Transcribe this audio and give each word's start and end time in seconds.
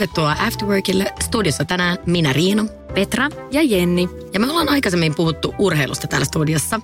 Tervetuloa 0.00 0.36
Afterworkille. 0.38 1.12
Studiossa 1.24 1.64
tänään 1.64 1.98
minä 2.06 2.32
Riino, 2.32 2.64
Petra 2.94 3.28
ja 3.50 3.62
Jenni. 3.62 4.08
Ja 4.32 4.40
me 4.40 4.50
ollaan 4.50 4.68
aikaisemmin 4.68 5.14
puhuttu 5.14 5.54
urheilusta 5.58 6.06
täällä 6.06 6.24
studiossa, 6.24 6.80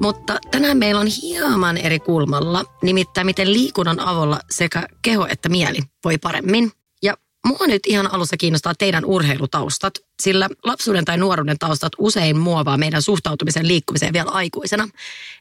mutta 0.00 0.38
tänään 0.50 0.78
meillä 0.78 1.00
on 1.00 1.06
hieman 1.22 1.76
eri 1.76 1.98
kulmalla, 1.98 2.64
nimittäin 2.82 3.26
miten 3.26 3.52
liikunnan 3.52 4.00
avulla 4.00 4.40
sekä 4.50 4.86
keho 5.02 5.26
että 5.26 5.48
mieli 5.48 5.78
voi 6.04 6.18
paremmin. 6.18 6.72
Ja 7.02 7.16
mua 7.46 7.66
nyt 7.66 7.82
ihan 7.86 8.14
alussa 8.14 8.36
kiinnostaa 8.36 8.74
teidän 8.74 9.04
urheilutaustat, 9.04 9.94
sillä 10.22 10.48
lapsuuden 10.64 11.04
tai 11.04 11.18
nuoruuden 11.18 11.58
taustat 11.58 11.92
usein 11.98 12.38
muovaa 12.38 12.76
meidän 12.76 13.02
suhtautumisen 13.02 13.68
liikkumiseen 13.68 14.12
vielä 14.12 14.30
aikuisena. 14.30 14.88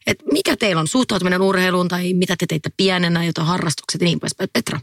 Et 0.07 0.17
mikä 0.31 0.57
teillä 0.57 0.79
on 0.79 0.87
suhtautuminen 0.87 1.41
urheiluun 1.41 1.87
tai 1.87 2.13
mitä 2.13 2.35
te 2.39 2.45
teitte 2.45 2.69
pienenä, 2.77 3.25
jota 3.25 3.43
harrastukset 3.43 4.01
ja 4.01 4.05
niin 4.05 4.19
poispäin. 4.19 4.49
Petra? 4.53 4.79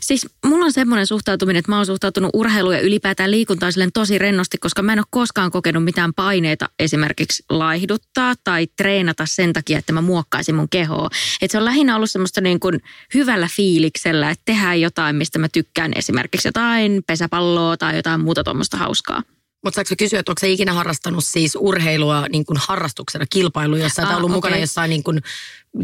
Siis 0.00 0.26
mulla 0.46 0.64
on 0.64 0.72
semmoinen 0.72 1.06
suhtautuminen, 1.06 1.58
että 1.58 1.72
mä 1.72 1.76
oon 1.76 1.86
suhtautunut 1.86 2.30
urheiluun 2.34 2.74
ja 2.74 2.80
ylipäätään 2.80 3.30
liikuntaan 3.30 3.72
silleen 3.72 3.92
tosi 3.92 4.18
rennosti, 4.18 4.58
koska 4.58 4.82
mä 4.82 4.92
en 4.92 4.98
ole 4.98 5.06
koskaan 5.10 5.50
kokenut 5.50 5.84
mitään 5.84 6.14
paineita 6.14 6.68
esimerkiksi 6.78 7.44
laihduttaa 7.50 8.34
tai 8.44 8.66
treenata 8.76 9.26
sen 9.26 9.52
takia, 9.52 9.78
että 9.78 9.92
mä 9.92 10.00
muokkaisin 10.00 10.54
mun 10.54 10.68
kehoa. 10.68 11.08
Että 11.42 11.52
se 11.52 11.58
on 11.58 11.64
lähinnä 11.64 11.96
ollut 11.96 12.10
semmoista 12.10 12.40
niin 12.40 12.60
kuin 12.60 12.80
hyvällä 13.14 13.48
fiiliksellä, 13.56 14.30
että 14.30 14.42
tehdään 14.44 14.80
jotain, 14.80 15.16
mistä 15.16 15.38
mä 15.38 15.48
tykkään 15.48 15.92
esimerkiksi 15.96 16.48
jotain 16.48 17.02
pesäpalloa 17.06 17.76
tai 17.76 17.96
jotain 17.96 18.20
muuta 18.20 18.44
tuommoista 18.44 18.76
hauskaa. 18.76 19.22
Mutta 19.64 19.74
saanko 19.74 19.94
kysyä, 19.98 20.20
että 20.20 20.32
onko 20.32 20.40
se 20.40 20.48
ikinä 20.48 20.72
harrastanut 20.72 21.24
siis 21.24 21.56
urheilua 21.60 22.26
niin 22.28 22.44
kuin 22.44 22.56
harrastuksena, 22.60 23.24
kilpailu, 23.30 23.76
jossa 23.76 24.02
ah, 24.02 24.16
ollut 24.16 24.24
okay. 24.24 24.36
mukana 24.36 24.56
jossain 24.56 24.88
niin 24.88 25.02
kuin 25.02 25.22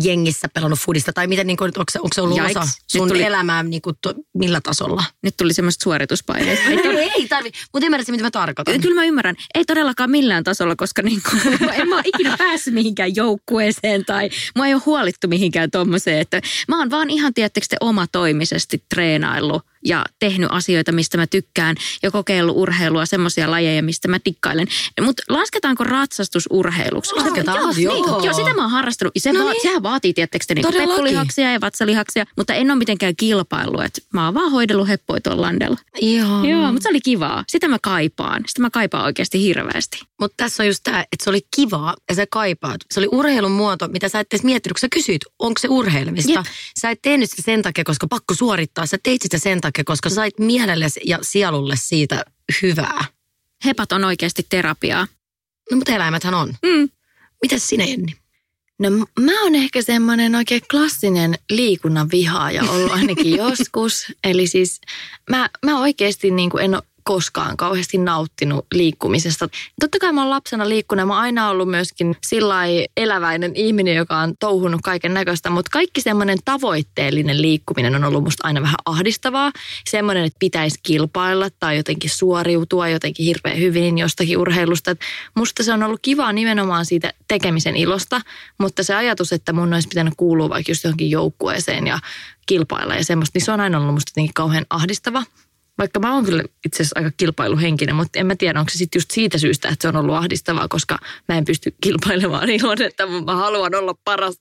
jengissä 0.03 0.49
pelannut 0.55 0.79
foodista, 0.79 1.13
tai 1.13 1.27
miten, 1.27 1.47
niin 1.47 1.57
kuin, 1.57 1.69
onko, 1.69 1.85
se, 1.91 1.99
onko 1.99 2.15
se 2.15 2.21
ollut 2.21 2.37
Jaiks. 2.37 2.57
osa 2.57 2.69
sun 2.93 3.09
tuli, 3.09 3.23
elämää 3.23 3.63
niin 3.63 3.83
kuin, 3.83 3.97
to, 4.03 4.15
millä 4.35 4.61
tasolla? 4.61 5.05
Nyt 5.23 5.37
tuli 5.37 5.53
semmoista 5.53 5.85
suorituspaineista. 5.85 6.65
ei, 6.71 6.79
ei, 6.79 7.11
ei 7.15 7.29
tarvi, 7.29 7.51
mutta 7.73 7.87
ymmärrätkö, 7.87 8.13
mitä 8.13 8.25
mä 8.25 8.31
tarkoitan? 8.31 8.81
Kyllä 8.81 8.95
mä 8.95 9.05
ymmärrän. 9.05 9.37
Ei 9.55 9.65
todellakaan 9.65 10.11
millään 10.11 10.45
tasolla, 10.45 10.77
koska 10.77 11.03
niin 11.03 11.23
kuin, 11.31 11.43
en 11.81 11.89
mä 11.89 11.95
ole 11.95 12.03
ikinä 12.07 12.37
päässyt 12.37 12.75
mihinkään 12.75 13.17
joukkueeseen 13.17 14.05
tai 14.05 14.31
mä 14.59 14.67
ei 14.67 14.75
ole 14.75 14.83
huolittu 14.87 15.29
mihinkään 15.29 15.71
tommoseen. 15.71 16.21
Että 16.21 16.41
mä 16.69 16.79
oon 16.79 16.91
vaan 16.91 17.11
ihan, 17.11 17.35
tiettekö 17.35 17.67
te, 17.71 17.77
omatoimisesti 17.81 18.85
treenaillut 18.95 19.63
ja 19.85 20.05
tehnyt 20.19 20.49
asioita, 20.53 20.93
mistä 20.93 21.17
mä 21.17 21.27
tykkään 21.27 21.77
ja 22.03 22.11
kokeillut 22.11 22.57
urheilua, 22.57 23.07
semmoisia 23.07 23.51
lajeja, 23.51 23.83
mistä 23.83 24.09
mä 24.09 24.19
dikkailen. 24.25 24.67
Mutta 25.01 25.23
lasketaanko 25.29 25.85
ratsastus 25.85 26.49
urheiluksi? 26.51 27.15
Lasketaan, 27.15 27.61
joo. 27.61 27.73
joo. 27.77 27.95
Niin, 27.95 28.25
joo, 28.25 28.35
sitä 28.35 28.55
mä 28.55 28.63
oon 28.63 28.71
harrastanut. 28.71 29.13
Se 29.19 29.33
no 29.33 29.51
niin. 29.51 29.63
Sehän 29.75 29.83
vaatii, 29.83 30.15
tiettekö 30.15 30.45
te, 30.49 30.55
niin 30.55 30.67
peppulihaksia 30.73 31.53
ja 31.53 31.61
vatsalihaksia, 31.61 32.25
mutta 32.37 32.55
en 32.55 32.71
ole 32.71 32.79
mitenkään 32.79 33.17
kilpailu. 33.17 33.81
Että 33.81 34.01
mä 34.13 34.25
oon 34.25 34.35
vaan 34.35 34.51
hoidellut 34.51 34.89
heppoja 34.89 35.21
tuolla 35.21 35.43
landella. 35.43 35.77
Joo. 36.01 36.45
Joo, 36.45 36.73
mutta 36.73 36.83
se 36.83 36.89
oli 36.89 37.01
kivaa. 37.01 37.45
Sitä 37.49 37.69
mä 37.69 37.79
kaipaan. 37.83 38.43
Sitä 38.47 38.63
mä 38.63 38.71
kaipaan 38.71 39.05
oikeasti 39.05 39.43
hirveästi. 39.43 40.01
Mutta 40.21 40.35
tässä 40.37 40.63
on 40.63 40.67
just 40.67 40.81
tämä, 40.83 41.01
että 41.01 41.25
se 41.25 41.31
oli 41.31 41.41
kivaa 41.57 41.95
ja 42.09 42.15
sä 42.15 42.27
kaipaat. 42.31 42.81
Se 42.95 43.01
oli 43.01 43.09
urheilun 43.13 43.51
muoto, 43.51 43.89
mitä 43.89 44.09
sä 44.09 44.21
et 44.21 44.27
edes 44.33 44.45
miettinyt, 44.45 44.75
kun 44.75 44.81
sä 44.81 44.89
kysyit, 44.93 45.23
onko 45.39 45.59
se 45.59 45.69
urheilemista. 45.69 46.33
Jep. 46.33 46.47
Sä 46.81 46.91
et 46.91 46.99
tehnyt 47.03 47.31
sitä 47.31 47.43
sen 47.43 47.63
takia, 47.63 47.85
koska 47.85 48.07
pakko 48.07 48.35
suorittaa. 48.35 48.87
Sä 48.87 48.99
teit 49.03 49.23
sitä 49.23 49.39
sen 49.39 49.61
takia, 49.61 49.85
koska 49.85 50.09
sä 50.09 50.15
sait 50.15 50.39
mielelle 50.39 50.87
ja 51.07 51.19
sielulle 51.23 51.75
siitä 51.79 52.25
hyvää. 52.63 53.05
Hepat 53.65 53.93
on 53.93 54.05
oikeasti 54.05 54.47
terapiaa. 54.49 55.07
No 55.71 55.77
mutta 55.77 55.93
eläimethän 55.93 56.35
on. 56.35 56.55
Mm. 56.63 56.89
Mitäs 57.43 57.69
sinä 57.69 57.85
Jenni? 57.85 58.17
No 58.79 58.91
mä 59.21 59.43
oon 59.43 59.55
ehkä 59.55 59.83
semmoinen 59.83 60.35
oikein 60.35 60.61
klassinen 60.71 61.35
liikunnan 61.51 62.11
vihaaja 62.13 62.63
ollut 62.63 62.93
ainakin 62.93 63.37
joskus. 63.45 64.13
Eli 64.25 64.47
siis 64.47 64.81
mä, 65.31 65.51
mä 65.65 65.81
oikeasti 65.81 66.31
niin 66.31 66.51
kuin 66.51 66.65
en 66.65 66.75
ole 66.75 66.83
koskaan 67.05 67.57
kauheasti 67.57 67.99
nauttinut 67.99 68.67
liikkumisesta. 68.75 69.49
Totta 69.81 69.99
kai 69.99 70.13
mä 70.13 70.21
oon 70.21 70.31
lapsena 70.31 70.69
liikkunut 70.69 71.07
mä 71.07 71.13
oon 71.13 71.23
aina 71.23 71.49
ollut 71.49 71.69
myöskin 71.69 72.17
sillä 72.27 72.57
eläväinen 72.97 73.53
ihminen, 73.55 73.95
joka 73.95 74.19
on 74.19 74.35
touhunut 74.41 74.81
kaiken 74.85 75.15
näköistä, 75.15 75.51
mutta 75.51 75.71
kaikki 75.73 76.01
semmoinen 76.01 76.39
tavoitteellinen 76.45 77.43
liikkuminen 77.43 77.95
on 77.95 78.05
ollut 78.05 78.25
musta 78.25 78.47
aina 78.47 78.63
vähän 78.63 78.77
ahdistavaa. 78.87 79.53
Semmoinen, 79.91 80.25
että 80.25 80.37
pitäisi 80.39 80.81
kilpailla 80.83 81.49
tai 81.51 81.77
jotenkin 81.77 82.11
suoriutua 82.11 82.89
jotenkin 82.89 83.27
hirveän 83.27 83.59
hyvin 83.59 83.99
jostakin 83.99 84.39
urheilusta. 84.39 84.91
Et 84.91 85.01
musta 85.35 85.63
se 85.63 85.73
on 85.73 85.83
ollut 85.83 86.01
kivaa 86.03 86.33
nimenomaan 86.33 86.87
siitä 86.87 87.13
tekemisen 87.29 87.77
ilosta, 87.77 88.21
mutta 88.59 88.83
se 88.83 88.95
ajatus, 88.95 89.33
että 89.33 89.53
mun 89.53 89.75
olisi 89.75 89.89
pitänyt 89.89 90.15
kuulua 90.17 90.49
vaikka 90.49 90.71
just 90.71 90.85
johonkin 90.85 91.11
joukkueeseen 91.11 91.87
ja 91.87 91.99
kilpailla 92.47 92.95
ja 92.95 93.05
semmoista, 93.05 93.37
niin 93.37 93.45
se 93.45 93.53
on 93.53 93.61
aina 93.61 93.79
ollut 93.79 93.95
musta 93.95 94.11
jotenkin 94.11 94.35
kauhean 94.35 94.67
ahdistava. 94.71 95.23
Vaikka 95.79 96.01
mä 96.01 96.15
oon 96.15 96.25
kyllä 96.25 96.45
itse 96.67 96.83
asiassa 96.83 96.99
aika 96.99 97.11
kilpailuhenkinen, 97.17 97.95
mutta 97.95 98.19
en 98.19 98.27
mä 98.27 98.37
tiedä, 98.37 98.61
onko 98.61 98.71
se 98.71 98.79
sitten 98.79 98.99
just 98.99 99.11
siitä 99.11 99.39
syystä, 99.39 99.69
että 99.69 99.83
se 99.83 99.89
on 99.89 99.97
ollut 99.97 100.15
ahdistavaa, 100.15 100.69
koska 100.69 100.99
mä 101.29 101.39
en 101.39 101.45
pysty 101.45 101.75
kilpailemaan 101.81 102.51
ilman, 102.61 102.83
että 102.83 103.07
mä 103.07 103.37
haluan 103.37 103.75
olla 103.75 103.95
paras. 104.05 104.35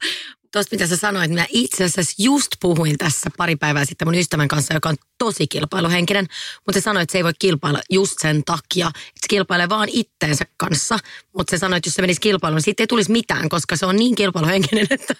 Tuosta 0.53 0.75
mitä 0.75 0.87
sä 0.87 0.97
sanoit, 0.97 1.29
minä 1.29 1.45
itse 1.49 1.83
asiassa 1.83 2.23
just 2.23 2.47
puhuin 2.61 2.97
tässä 2.97 3.29
pari 3.37 3.55
päivää 3.55 3.85
sitten 3.85 4.07
mun 4.07 4.15
ystävän 4.15 4.47
kanssa, 4.47 4.73
joka 4.73 4.89
on 4.89 4.95
tosi 5.17 5.47
kilpailuhenkinen, 5.47 6.27
mutta 6.65 6.79
se 6.79 6.83
sanoi, 6.83 7.03
että 7.03 7.11
se 7.11 7.17
ei 7.17 7.23
voi 7.23 7.33
kilpailla 7.39 7.81
just 7.89 8.13
sen 8.21 8.43
takia, 8.45 8.87
että 8.87 9.21
se 9.21 9.27
kilpailee 9.29 9.69
vaan 9.69 9.89
itteensä 9.91 10.45
kanssa. 10.57 10.99
Mutta 11.37 11.51
se 11.51 11.57
sanoi, 11.57 11.77
että 11.77 11.87
jos 11.87 11.93
se 11.93 12.01
menisi 12.01 12.21
kilpailuun, 12.21 12.55
niin 12.55 12.63
siitä 12.63 12.83
ei 12.83 12.87
tulisi 12.87 13.11
mitään, 13.11 13.49
koska 13.49 13.75
se 13.75 13.85
on 13.85 13.95
niin 13.95 14.15
kilpailuhenkinen, 14.15 14.87
että 14.97 15.15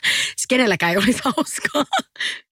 kenelläkään 0.49 0.91
ei 0.91 0.97
olisi 0.97 1.19
hauskaa. 1.23 1.83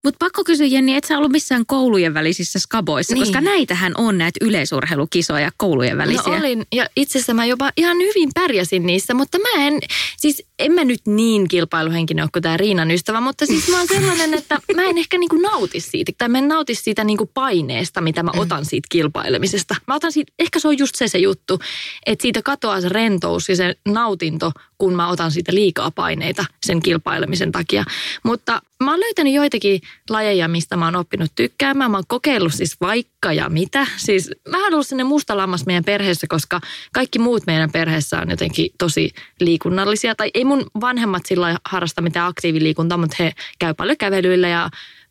Mutta 0.04 0.18
pakko 0.18 0.44
kysyä 0.44 0.66
Jenni, 0.66 0.94
et 0.94 1.04
sä 1.04 1.18
ollut 1.18 1.32
missään 1.32 1.66
koulujen 1.66 2.14
välisissä 2.14 2.58
skaboissa, 2.58 3.14
niin. 3.14 3.24
koska 3.24 3.40
näitähän 3.40 3.92
on 3.98 4.18
näitä 4.18 4.44
yleisurheilukisoja 4.44 5.50
koulujen 5.56 5.98
välisiä. 5.98 6.32
No 6.32 6.38
olin, 6.38 6.66
ja 6.72 6.86
itse 6.96 7.18
asiassa 7.18 7.34
mä 7.34 7.44
jopa 7.44 7.72
ihan 7.76 7.96
hyvin 7.96 8.30
pärjäsin 8.34 8.86
niissä, 8.86 9.14
mutta 9.14 9.38
mä 9.38 9.66
en, 9.66 9.80
siis 10.16 10.46
en 10.58 10.72
mä 10.72 10.84
nyt 10.84 11.00
niin 11.06 11.48
kilpailuhenkinen 11.48 12.22
ole 12.22 12.30
kuin 12.32 12.42
tämä 12.42 12.56
Riinan 12.56 12.90
ystävä, 12.90 13.20
mutta 13.20 13.46
siis 13.46 13.68
mä 13.68 13.78
oon 13.78 13.88
sellainen, 13.88 14.34
että 14.34 14.60
mä 14.76 14.82
en 14.82 14.98
ehkä 14.98 15.18
niinku 15.18 15.36
nauti 15.36 15.80
siitä, 15.80 16.12
tai 16.18 16.28
mä 16.28 16.38
en 16.38 16.48
nauti 16.48 16.74
siitä 16.74 17.04
niinku 17.04 17.30
paineesta, 17.34 18.00
mitä 18.00 18.22
mä 18.22 18.30
mm. 18.34 18.40
otan 18.40 18.64
siitä 18.64 18.86
kilpailemisesta. 18.90 19.76
Mä 19.86 19.94
otan 19.94 20.12
siitä, 20.12 20.32
ehkä 20.38 20.58
se 20.58 20.68
on 20.68 20.78
just 20.78 20.94
se 20.94 21.08
se 21.08 21.18
juttu, 21.18 21.60
että 22.06 22.22
siitä 22.22 22.42
katoaa 22.42 22.80
se 22.80 22.88
rentous 22.88 23.48
ja 23.48 23.56
se 23.56 23.74
nautinto, 23.88 24.52
kun 24.78 24.94
mä 24.94 25.08
otan 25.08 25.30
siitä 25.30 25.54
liikaa 25.54 25.90
paineita 25.90 26.44
sen 26.66 26.80
kilpailemisen 26.80 27.52
takia. 27.52 27.84
Mutta 28.22 28.62
mä 28.82 28.90
oon 28.90 29.00
löytänyt 29.00 29.32
joitakin 29.32 29.80
lajeja, 30.10 30.48
mistä 30.48 30.76
mä 30.76 30.84
oon 30.84 30.96
oppinut 30.96 31.32
tykkäämään. 31.34 31.90
Mä 31.90 31.96
oon 31.96 32.04
kokeillut 32.08 32.54
siis 32.54 32.80
vaikka 32.80 33.32
ja 33.32 33.48
mitä. 33.48 33.86
Siis 33.96 34.30
mä 34.48 34.64
oon 34.64 34.74
ollut 34.74 34.86
sinne 34.86 35.04
musta 35.04 35.36
lammas 35.36 35.66
meidän 35.66 35.84
perheessä, 35.84 36.26
koska 36.28 36.60
kaikki 36.92 37.18
muut 37.18 37.46
meidän 37.46 37.72
perheessä 37.72 38.20
on 38.20 38.30
jotenkin 38.30 38.70
tosi 38.78 39.10
liikunnallisia. 39.40 40.14
Tai 40.14 40.30
ei 40.34 40.44
mun 40.44 40.66
vanhemmat 40.80 41.26
sillä 41.26 41.58
harrasta 41.64 42.02
mitään 42.02 42.28
aktiiviliikuntaa, 42.28 42.98
mutta 42.98 43.16
he 43.18 43.32
käy 43.58 43.74
paljon 43.74 43.96
kävelyillä 43.96 44.48
ja 44.48 44.70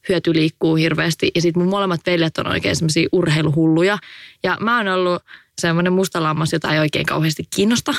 hyöty 0.09 0.33
liikkuu 0.33 0.75
hirveästi. 0.75 1.31
Ja 1.35 1.41
sitten 1.41 1.63
mun 1.63 1.69
molemmat 1.69 2.01
veljet 2.05 2.37
on 2.37 2.47
oikein 2.47 2.75
semmoisia 2.75 3.09
urheiluhulluja. 3.11 3.97
Ja 4.43 4.57
mä 4.59 4.77
oon 4.77 4.87
ollut 4.87 5.23
semmoinen 5.61 5.93
mustalammas, 5.93 6.53
jota 6.53 6.73
ei 6.73 6.79
oikein 6.79 7.05
kauheasti 7.05 7.43
kiinnosta. 7.55 7.93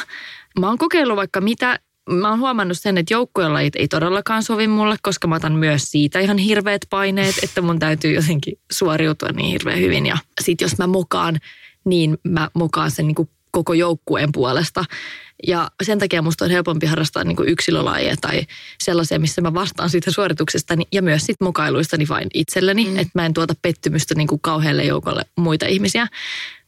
Mä 0.60 0.68
oon 0.68 0.78
kokeillut 0.78 1.16
vaikka 1.16 1.40
mitä. 1.40 1.78
Mä 2.10 2.30
oon 2.30 2.38
huomannut 2.38 2.78
sen, 2.78 2.98
että 2.98 3.14
joukkuelajit 3.14 3.76
ei 3.76 3.88
todellakaan 3.88 4.42
sovi 4.42 4.68
mulle, 4.68 4.96
koska 5.02 5.28
mä 5.28 5.34
otan 5.34 5.52
myös 5.52 5.90
siitä 5.90 6.20
ihan 6.20 6.38
hirveät 6.38 6.82
paineet, 6.90 7.34
että 7.42 7.62
mun 7.62 7.78
täytyy 7.78 8.12
jotenkin 8.14 8.58
suoriutua 8.72 9.28
niin 9.28 9.50
hirveän 9.50 9.78
hyvin. 9.78 10.06
Ja 10.06 10.18
sit 10.40 10.60
jos 10.60 10.78
mä 10.78 10.86
mokaan, 10.86 11.38
niin 11.84 12.18
mä 12.28 12.50
mokaan 12.54 12.90
sen 12.90 13.06
niin 13.06 13.14
kuin 13.14 13.28
koko 13.50 13.72
joukkueen 13.72 14.32
puolesta. 14.32 14.84
Ja 15.46 15.70
sen 15.82 15.98
takia 15.98 16.22
musta 16.22 16.44
on 16.44 16.50
helpompi 16.50 16.86
harrastaa 16.86 17.24
niin 17.24 17.36
yksilölajeja 17.46 18.16
tai 18.20 18.46
sellaisia, 18.82 19.18
missä 19.18 19.40
mä 19.40 19.54
vastaan 19.54 19.90
siitä 19.90 20.10
suorituksesta 20.10 20.74
ja 20.92 21.02
myös 21.02 21.26
sit 21.26 21.36
mukailuistani 21.40 22.08
vain 22.08 22.28
itselleni. 22.34 22.84
Mm. 22.84 22.98
Että 22.98 23.10
mä 23.14 23.26
en 23.26 23.34
tuota 23.34 23.54
pettymystä 23.62 24.14
niin 24.14 24.28
kuin 24.28 24.40
kauhealle 24.40 24.84
joukolle 24.84 25.22
muita 25.36 25.66
ihmisiä. 25.66 26.06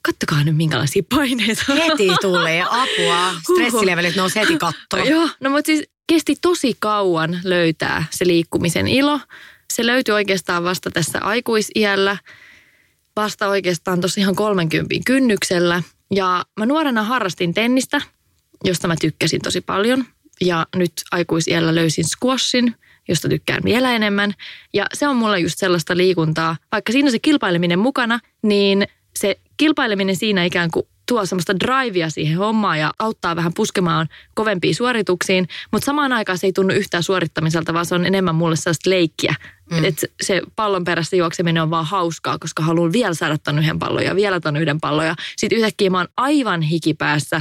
Kattokaa 0.06 0.44
nyt 0.44 0.56
minkälaisia 0.56 1.02
paineita. 1.14 1.62
Heti 1.74 2.08
tulee 2.20 2.62
apua. 2.62 3.34
Stressilevelit 3.52 4.16
nousi 4.16 4.40
heti 4.40 4.58
kattoon. 4.58 5.08
Joo, 5.08 5.28
no 5.40 5.50
mutta 5.50 5.66
siis 5.66 5.84
kesti 6.06 6.36
tosi 6.42 6.76
kauan 6.78 7.40
löytää 7.44 8.04
se 8.10 8.26
liikkumisen 8.26 8.88
ilo. 8.88 9.20
Se 9.72 9.86
löytyi 9.86 10.14
oikeastaan 10.14 10.64
vasta 10.64 10.90
tässä 10.90 11.18
aikuisiällä, 11.20 12.16
vasta 13.16 13.48
oikeastaan 13.48 14.00
tosi 14.00 14.20
ihan 14.20 14.34
30 14.34 14.94
kynnyksellä. 15.06 15.82
Ja 16.14 16.44
mä 16.58 16.66
nuorena 16.66 17.02
harrastin 17.02 17.54
tennistä, 17.54 18.00
josta 18.64 18.88
mä 18.88 18.94
tykkäsin 19.00 19.40
tosi 19.40 19.60
paljon. 19.60 20.04
Ja 20.40 20.66
nyt 20.76 20.92
aikuisiällä 21.10 21.74
löysin 21.74 22.04
squashin, 22.04 22.74
josta 23.08 23.28
tykkään 23.28 23.62
vielä 23.64 23.92
enemmän. 23.92 24.34
Ja 24.74 24.86
se 24.94 25.08
on 25.08 25.16
mulle 25.16 25.40
just 25.40 25.58
sellaista 25.58 25.96
liikuntaa, 25.96 26.56
vaikka 26.72 26.92
siinä 26.92 27.06
on 27.06 27.12
se 27.12 27.18
kilpaileminen 27.18 27.78
mukana, 27.78 28.20
niin 28.42 28.86
se 29.18 29.40
kilpaileminen 29.56 30.16
siinä 30.16 30.44
ikään 30.44 30.70
kuin 30.70 30.86
tuo 31.08 31.26
semmoista 31.26 31.60
drivea 31.60 32.10
siihen 32.10 32.38
hommaan 32.38 32.78
ja 32.78 32.92
auttaa 32.98 33.36
vähän 33.36 33.52
puskemaan 33.54 34.08
kovempiin 34.34 34.74
suorituksiin, 34.74 35.48
mutta 35.72 35.86
samaan 35.86 36.12
aikaan 36.12 36.38
se 36.38 36.46
ei 36.46 36.52
tunnu 36.52 36.74
yhtään 36.74 37.02
suorittamiselta, 37.02 37.74
vaan 37.74 37.86
se 37.86 37.94
on 37.94 38.06
enemmän 38.06 38.34
mulle 38.34 38.56
sellaista 38.56 38.90
leikkiä. 38.90 39.34
Mm. 39.70 39.84
Et 39.84 40.04
se 40.22 40.42
pallon 40.56 40.84
perässä 40.84 41.16
juokseminen 41.16 41.62
on 41.62 41.70
vaan 41.70 41.86
hauskaa, 41.86 42.38
koska 42.38 42.62
haluan 42.62 42.92
vielä 42.92 43.14
saada 43.14 43.38
ton 43.38 43.58
yhden 43.58 43.78
pallon 43.78 44.04
ja 44.04 44.16
vielä 44.16 44.40
ton 44.40 44.56
yhden 44.56 44.80
pallon. 44.80 45.06
Ja 45.06 45.14
sitten 45.36 45.58
yhtäkkiä 45.58 45.90
mä 45.90 45.98
oon 45.98 46.08
aivan 46.16 46.62
hikipäässä 46.62 47.40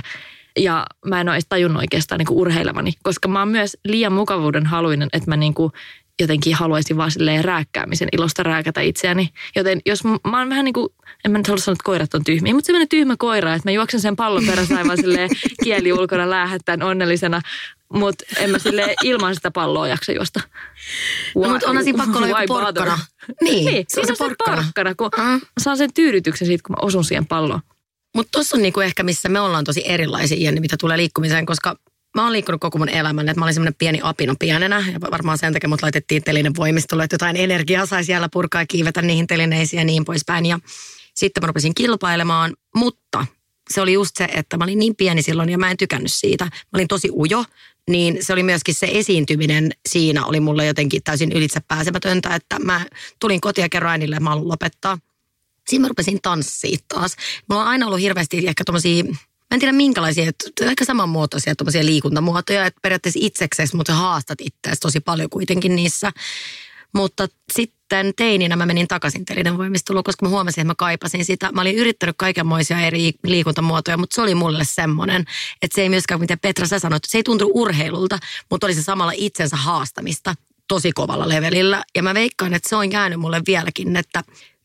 ja 0.60 0.86
mä 1.06 1.22
en 1.22 1.30
ole 1.30 1.36
edes 1.36 1.46
tajunnut 1.50 1.82
oikeastaan 1.82 2.20
niin 2.20 2.28
urheilevani, 2.32 2.92
koska 3.04 3.28
mä 3.28 3.40
oon 3.40 3.48
myös 3.48 3.78
liian 3.84 4.14
mukavuuden 4.14 4.66
haluinen, 4.66 5.10
että 5.14 5.30
mä 5.30 5.38
niin 5.38 5.54
kuin 5.54 5.72
jotenkin 6.22 6.56
haluaisin 6.56 6.98
vaan 6.98 7.12
silleen 7.12 7.46
rääkkäämisen 7.46 8.08
ilosta 8.12 8.44
rääkätä 8.44 8.82
itseäni. 8.82 9.30
Joten 9.56 9.82
jos 9.86 10.04
mä, 10.04 10.18
mä 10.28 10.40
oon 10.40 10.50
vähän 10.50 10.66
niin 10.66 10.74
kuin, 10.74 10.90
en 11.26 11.32
mä 11.32 11.38
nyt 11.38 11.48
halua 11.48 11.62
sanoa, 11.62 11.74
että 11.74 11.84
koirat 11.84 12.14
on 12.14 12.24
tyhmiä, 12.24 12.54
mutta 12.54 12.66
semmoinen 12.66 12.90
tyhmä 12.90 13.16
koira, 13.20 13.54
että 13.54 13.70
mä 13.70 13.74
juoksen 13.74 14.02
sen 14.02 14.16
pallon 14.16 14.46
perässä 14.46 14.78
aivan 14.78 14.98
silleen 14.98 15.30
kieli 15.64 15.94
ulkona 15.94 16.30
läähättään 16.30 16.84
onnellisena, 16.84 17.42
mutta 17.94 18.26
en 18.38 18.50
mä 18.50 18.60
sille 18.60 18.96
ilman 19.04 19.36
sitä 19.36 19.52
palloa 19.52 19.88
jaksa 19.88 20.12
juosta. 20.12 20.40
No, 21.36 21.50
mutta 21.50 21.70
onhan 21.70 21.84
siinä 21.84 22.04
pakko 22.06 22.18
olla 22.18 22.28
joku 22.28 22.48
porkkana. 22.48 23.00
Niin, 23.42 23.66
niin 23.66 23.86
se 23.88 24.02
on 24.02 24.08
se 24.08 24.14
porkkana, 24.18 24.56
porkkana 24.56 24.96
kun 24.96 25.10
mm. 25.18 25.42
saan 25.60 25.78
sen 25.78 25.94
tyydytyksen 25.94 26.48
siitä, 26.48 26.64
kun 26.68 26.74
mä 26.74 26.86
osun 26.86 27.04
siihen 27.04 27.26
palloon. 27.26 27.60
Mutta 28.16 28.32
tuossa 28.32 28.58
on 28.58 28.62
niinku 28.62 28.80
ehkä, 28.80 29.04
missä 29.04 29.30
me 29.30 29.40
ollaan 29.40 29.64
tosi 29.64 29.84
erilaisia, 29.86 30.38
Jenni, 30.40 30.62
mitä 30.62 30.76
tulee 30.80 30.98
liikkumiseen, 30.98 31.46
koska 31.46 31.76
mä 32.16 32.24
oon 32.24 32.34
liikkunut 32.34 32.62
koko 32.62 32.78
mun 32.78 32.90
elämän, 32.90 33.30
että 33.30 33.40
mä 33.40 33.46
olin 33.46 33.54
semmoinen 33.54 33.76
pieni 33.78 34.00
apino 34.04 34.36
pienenä 34.40 34.86
ja 34.94 35.02
varmaan 35.12 35.38
sen 35.38 35.54
takia 35.54 35.70
mut 35.70 35.82
laitettiin 35.82 36.24
telinen 36.24 36.56
voimistolle, 36.56 37.04
että 37.04 37.14
jotain 37.14 37.38
energiaa 37.38 37.86
sai 37.86 38.04
siellä 38.04 38.30
purkaa 38.30 38.62
ja 38.62 38.68
kiivetä 38.68 39.02
niihin 39.02 39.28
telineisiin 39.28 39.78
ja 39.78 39.86
niin 39.86 40.06
poispäin. 40.06 40.46
Ja 40.46 40.60
sitten 41.14 41.44
mä 41.44 41.48
rupesin 41.48 41.76
kilpailemaan, 41.76 42.54
mutta 42.76 43.26
se 43.70 43.82
oli 43.82 43.94
just 43.94 44.18
se, 44.18 44.24
että 44.24 44.58
mä 44.58 44.64
olin 44.64 44.80
niin 44.80 44.96
pieni 44.96 45.22
silloin 45.22 45.50
ja 45.50 45.58
mä 45.58 45.72
en 45.72 45.78
tykännyt 45.78 46.14
siitä. 46.14 46.46
Mä 46.46 46.52
olin 46.74 46.88
tosi 46.88 47.10
ujo, 47.12 47.46
niin 47.90 48.18
se 48.22 48.34
oli 48.34 48.44
myöskin 48.44 48.76
se 48.76 48.88
esiintyminen 48.92 49.72
siinä 49.90 50.26
oli 50.26 50.40
mulle 50.40 50.66
jotenkin 50.66 51.04
täysin 51.04 51.32
ylitse 51.32 51.60
pääsemätöntä, 51.68 52.36
että 52.36 52.60
mä 52.60 52.86
tulin 53.20 53.42
kotia 53.42 53.66
ja 53.66 53.70
kerroin 53.70 53.92
äänille, 53.92 54.16
että 54.16 54.24
mä 54.24 54.30
haluan 54.30 54.48
lopettaa. 54.48 54.98
Siinä 55.68 55.82
mä 55.82 55.88
rupesin 55.88 56.20
tanssiin 56.22 56.80
taas. 56.88 57.16
Mulla 57.50 57.62
on 57.62 57.68
aina 57.68 57.86
ollut 57.86 58.02
hirveästi 58.02 58.48
ehkä 58.48 58.64
tommosia 58.66 59.04
Mä 59.54 59.56
en 59.56 59.60
tiedä 59.60 59.74
minkälaisia, 59.74 60.30
että 60.30 60.70
aika 60.70 60.86
samanmuotoisia 60.86 61.56
tuommoisia 61.56 61.86
liikuntamuotoja, 61.86 62.66
että 62.66 62.80
periaatteessa 62.82 63.20
itseksesi, 63.22 63.76
mutta 63.76 63.94
sä 63.94 63.98
haastat 63.98 64.42
itseäsi 64.42 64.82
tosi 64.82 65.00
paljon 65.00 65.30
kuitenkin 65.30 65.76
niissä. 65.76 66.12
Mutta 66.94 67.28
sitten 67.52 68.14
teininä 68.18 68.56
mä 68.56 68.66
menin 68.66 68.88
takaisin 68.88 69.26
telinen 69.26 69.58
voimisteluun, 69.58 70.04
koska 70.04 70.26
mä 70.26 70.30
huomasin, 70.30 70.62
että 70.62 70.72
mä 70.72 70.76
kaipasin 70.78 71.26
sitä. 71.26 71.52
Mä 71.52 71.62
olin 71.62 71.76
yrittänyt 71.76 72.16
kaikenmoisia 72.18 72.80
eri 72.80 73.12
liikuntamuotoja, 73.24 73.98
mutta 73.98 74.16
se 74.16 74.22
oli 74.22 74.36
mulle 74.36 74.64
semmoinen, 74.66 75.26
että 75.62 75.76
se 75.76 75.82
ei 75.82 75.90
myöskään, 75.90 76.20
miten 76.20 76.40
Petra 76.40 76.68
sä 76.68 76.80
sanoit, 76.80 77.04
se 77.08 77.18
ei 77.18 77.24
tuntunut 77.24 77.54
urheilulta, 77.56 78.20
mutta 78.52 78.68
oli 78.68 78.74
se 78.74 78.84
samalla 78.84 79.14
itsensä 79.16 79.56
haastamista 79.56 80.36
tosi 80.68 80.92
kovalla 80.92 81.30
levelillä. 81.30 81.84
Ja 81.96 82.04
mä 82.04 82.14
veikkaan, 82.14 82.54
että 82.54 82.70
se 82.70 82.76
on 82.76 82.92
jäänyt 82.92 83.20
mulle 83.20 83.42
vieläkin, 83.48 83.96
että 83.96 84.24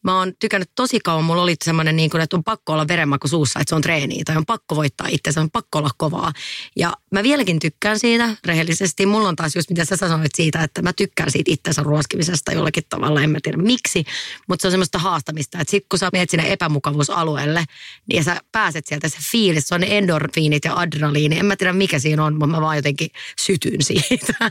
Mä 0.09 0.19
oon 0.19 0.33
tykännyt 0.41 0.71
tosi 0.75 1.01
kauan, 1.01 1.25
mulla 1.25 1.43
oli 1.43 1.55
semmoinen 1.65 1.97
niin 1.97 2.11
kuin, 2.11 2.21
että 2.21 2.37
on 2.37 2.45
pakko 2.45 2.73
olla 2.73 2.89
verenmaku 2.89 3.29
suussa, 3.29 3.61
että 3.61 3.69
se 3.69 3.75
on 3.75 3.83
treeni 3.83 4.25
tai 4.25 4.37
on 4.37 4.47
pakko 4.47 4.77
voittaa 4.77 5.07
itse, 5.11 5.41
on 5.41 5.51
pakko 5.51 5.79
olla 5.79 5.91
kovaa. 5.97 6.33
Ja 6.77 6.93
mä 7.13 7.23
vieläkin 7.23 7.59
tykkään 7.59 7.99
siitä 7.99 8.37
rehellisesti. 8.45 9.07
Mulla 9.07 9.29
on 9.29 9.37
taas 9.37 9.57
just 9.57 9.71
mitä 9.71 9.85
sä 9.85 9.97
sanoit 9.97 10.35
siitä, 10.35 10.63
että 10.63 10.83
mä 10.83 10.93
tykkään 10.93 11.31
siitä 11.31 11.53
itsensä 11.53 11.83
ruoskimisesta 11.83 12.53
jollakin 12.53 12.83
tavalla, 12.89 13.23
en 13.23 13.31
mä 13.31 13.39
tiedä 13.43 13.59
miksi. 13.59 14.05
Mutta 14.49 14.63
se 14.63 14.69
on 14.69 14.73
semmoista 14.73 14.99
haastamista, 14.99 15.59
että 15.61 15.71
sit 15.71 15.87
kun 15.89 15.99
sä 15.99 16.09
menet 16.13 16.31
sinne 16.31 16.53
epämukavuusalueelle, 16.53 17.65
niin 18.13 18.25
sä 18.25 18.41
pääset 18.53 18.87
sieltä 18.87 19.09
se 19.09 19.19
fiilis, 19.33 19.69
se 19.69 19.75
on 19.75 19.81
ne 19.81 19.99
endorfiinit 19.99 20.65
ja 20.65 20.77
adrenaliini. 20.77 21.39
En 21.39 21.47
mä 21.47 21.57
tiedä 21.57 21.73
mikä 21.73 21.99
siinä 21.99 22.25
on, 22.25 22.33
mutta 22.33 22.47
mä 22.47 22.61
vaan 22.61 22.77
jotenkin 22.77 23.11
sytyn 23.41 23.83
siitä. 23.83 24.51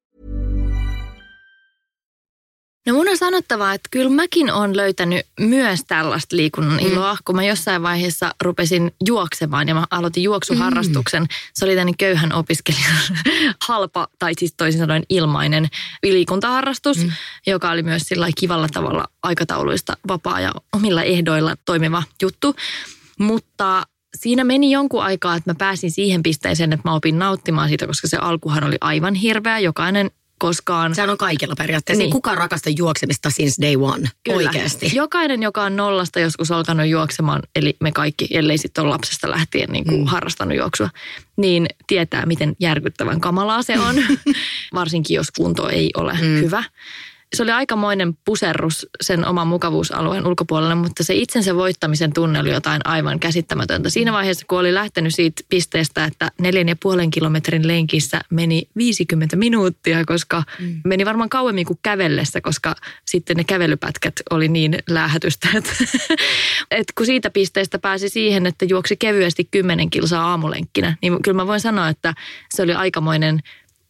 No 2.87 2.93
mun 2.93 3.09
on 3.09 3.17
sanottava, 3.17 3.73
että 3.73 3.87
kyllä 3.91 4.09
mäkin 4.09 4.51
olen 4.53 4.77
löytänyt 4.77 5.25
myös 5.39 5.83
tällaista 5.87 6.35
liikunnan 6.35 6.79
mm. 6.79 6.87
iloa, 6.87 7.17
kun 7.25 7.35
mä 7.35 7.43
jossain 7.43 7.83
vaiheessa 7.83 8.35
rupesin 8.41 8.91
juoksemaan 9.05 9.67
ja 9.67 9.73
mä 9.73 9.87
aloitin 9.91 10.23
juoksuharrastuksen. 10.23 11.23
Mm. 11.23 11.27
Se 11.53 11.65
oli 11.65 11.75
tänne 11.75 11.93
köyhän 11.97 12.33
opiskelijan 12.33 12.95
halpa, 13.67 14.07
tai 14.19 14.31
siis 14.39 14.53
toisin 14.57 14.79
sanoen 14.79 15.03
ilmainen 15.09 15.67
liikuntaharrastus, 16.03 16.97
mm. 16.97 17.11
joka 17.47 17.71
oli 17.71 17.83
myös 17.83 18.01
sillä 18.05 18.27
kivalla 18.37 18.67
tavalla 18.73 19.07
aikatauluista 19.23 19.97
vapaa 20.07 20.39
ja 20.39 20.51
omilla 20.73 21.03
ehdoilla 21.03 21.55
toimiva 21.65 22.03
juttu. 22.21 22.55
Mutta 23.19 23.83
siinä 24.17 24.43
meni 24.43 24.71
jonkun 24.71 25.03
aikaa, 25.03 25.35
että 25.35 25.49
mä 25.49 25.55
pääsin 25.55 25.91
siihen 25.91 26.23
pisteeseen, 26.23 26.73
että 26.73 26.89
mä 26.89 26.95
opin 26.95 27.19
nauttimaan 27.19 27.69
siitä, 27.69 27.87
koska 27.87 28.07
se 28.07 28.17
alkuhan 28.17 28.63
oli 28.63 28.77
aivan 28.81 29.13
hirveä. 29.13 29.59
Jokainen 29.59 30.11
koskaan. 30.41 30.95
Sehän 30.95 31.09
on 31.09 31.17
kaikilla 31.17 31.55
periaatteessa. 31.57 32.03
Niin. 32.03 32.11
Kuka 32.11 32.35
rakastaa 32.35 32.73
juoksemista 32.77 33.29
since 33.29 33.61
day 33.61 33.75
one 33.75 34.09
Kyllä. 34.23 34.37
oikeasti? 34.37 34.91
Jokainen, 34.93 35.43
joka 35.43 35.63
on 35.63 35.75
nollasta 35.75 36.19
joskus 36.19 36.51
alkanut 36.51 36.87
juoksemaan, 36.87 37.41
eli 37.55 37.77
me 37.79 37.91
kaikki, 37.91 38.27
ellei 38.31 38.57
sitten 38.57 38.83
ole 38.83 38.91
lapsesta 38.91 39.29
lähtien 39.29 39.69
niin 39.69 39.85
kuin 39.85 39.99
mm. 39.99 40.05
harrastanut 40.05 40.57
juoksua, 40.57 40.89
niin 41.37 41.67
tietää, 41.87 42.25
miten 42.25 42.55
järkyttävän 42.59 43.21
kamalaa 43.21 43.63
se 43.63 43.79
on. 43.79 43.95
Varsinkin, 44.73 45.15
jos 45.15 45.31
kunto 45.31 45.69
ei 45.69 45.89
ole 45.97 46.13
mm. 46.13 46.19
hyvä. 46.19 46.63
Se 47.35 47.43
oli 47.43 47.51
aikamoinen 47.51 48.17
puserrus 48.25 48.87
sen 49.01 49.27
oman 49.27 49.47
mukavuusalueen 49.47 50.27
ulkopuolelle, 50.27 50.75
mutta 50.75 51.03
se 51.03 51.15
itsensä 51.15 51.55
voittamisen 51.55 52.13
tunne 52.13 52.39
oli 52.39 52.51
jotain 52.51 52.81
aivan 52.85 53.19
käsittämätöntä. 53.19 53.89
Siinä 53.89 54.13
vaiheessa, 54.13 54.45
kun 54.49 54.59
oli 54.59 54.73
lähtenyt 54.73 55.15
siitä 55.15 55.43
pisteestä, 55.49 56.05
että 56.05 56.31
neljän 56.41 56.69
ja 56.69 56.75
puolen 56.75 57.11
kilometrin 57.11 57.67
lenkissä 57.67 58.21
meni 58.29 58.69
50 58.75 59.35
minuuttia, 59.35 60.05
koska 60.05 60.43
mm. 60.59 60.81
meni 60.85 61.05
varmaan 61.05 61.29
kauemmin 61.29 61.65
kuin 61.65 61.79
kävellessä, 61.83 62.41
koska 62.41 62.75
sitten 63.05 63.37
ne 63.37 63.43
kävelypätkät 63.43 64.13
oli 64.29 64.47
niin 64.47 64.77
lähätystä, 64.89 65.47
että, 65.55 65.71
että 66.71 66.93
kun 66.97 67.05
siitä 67.05 67.29
pisteestä 67.29 67.79
pääsi 67.79 68.09
siihen, 68.09 68.45
että 68.45 68.65
juoksi 68.65 68.97
kevyesti 68.97 69.47
10 69.51 69.89
kilsaa 69.89 70.29
aamulenkkinä, 70.29 70.97
niin 71.01 71.21
kyllä 71.21 71.35
mä 71.35 71.47
voin 71.47 71.59
sanoa, 71.59 71.89
että 71.89 72.13
se 72.53 72.61
oli 72.61 72.73
aikamoinen 72.73 73.39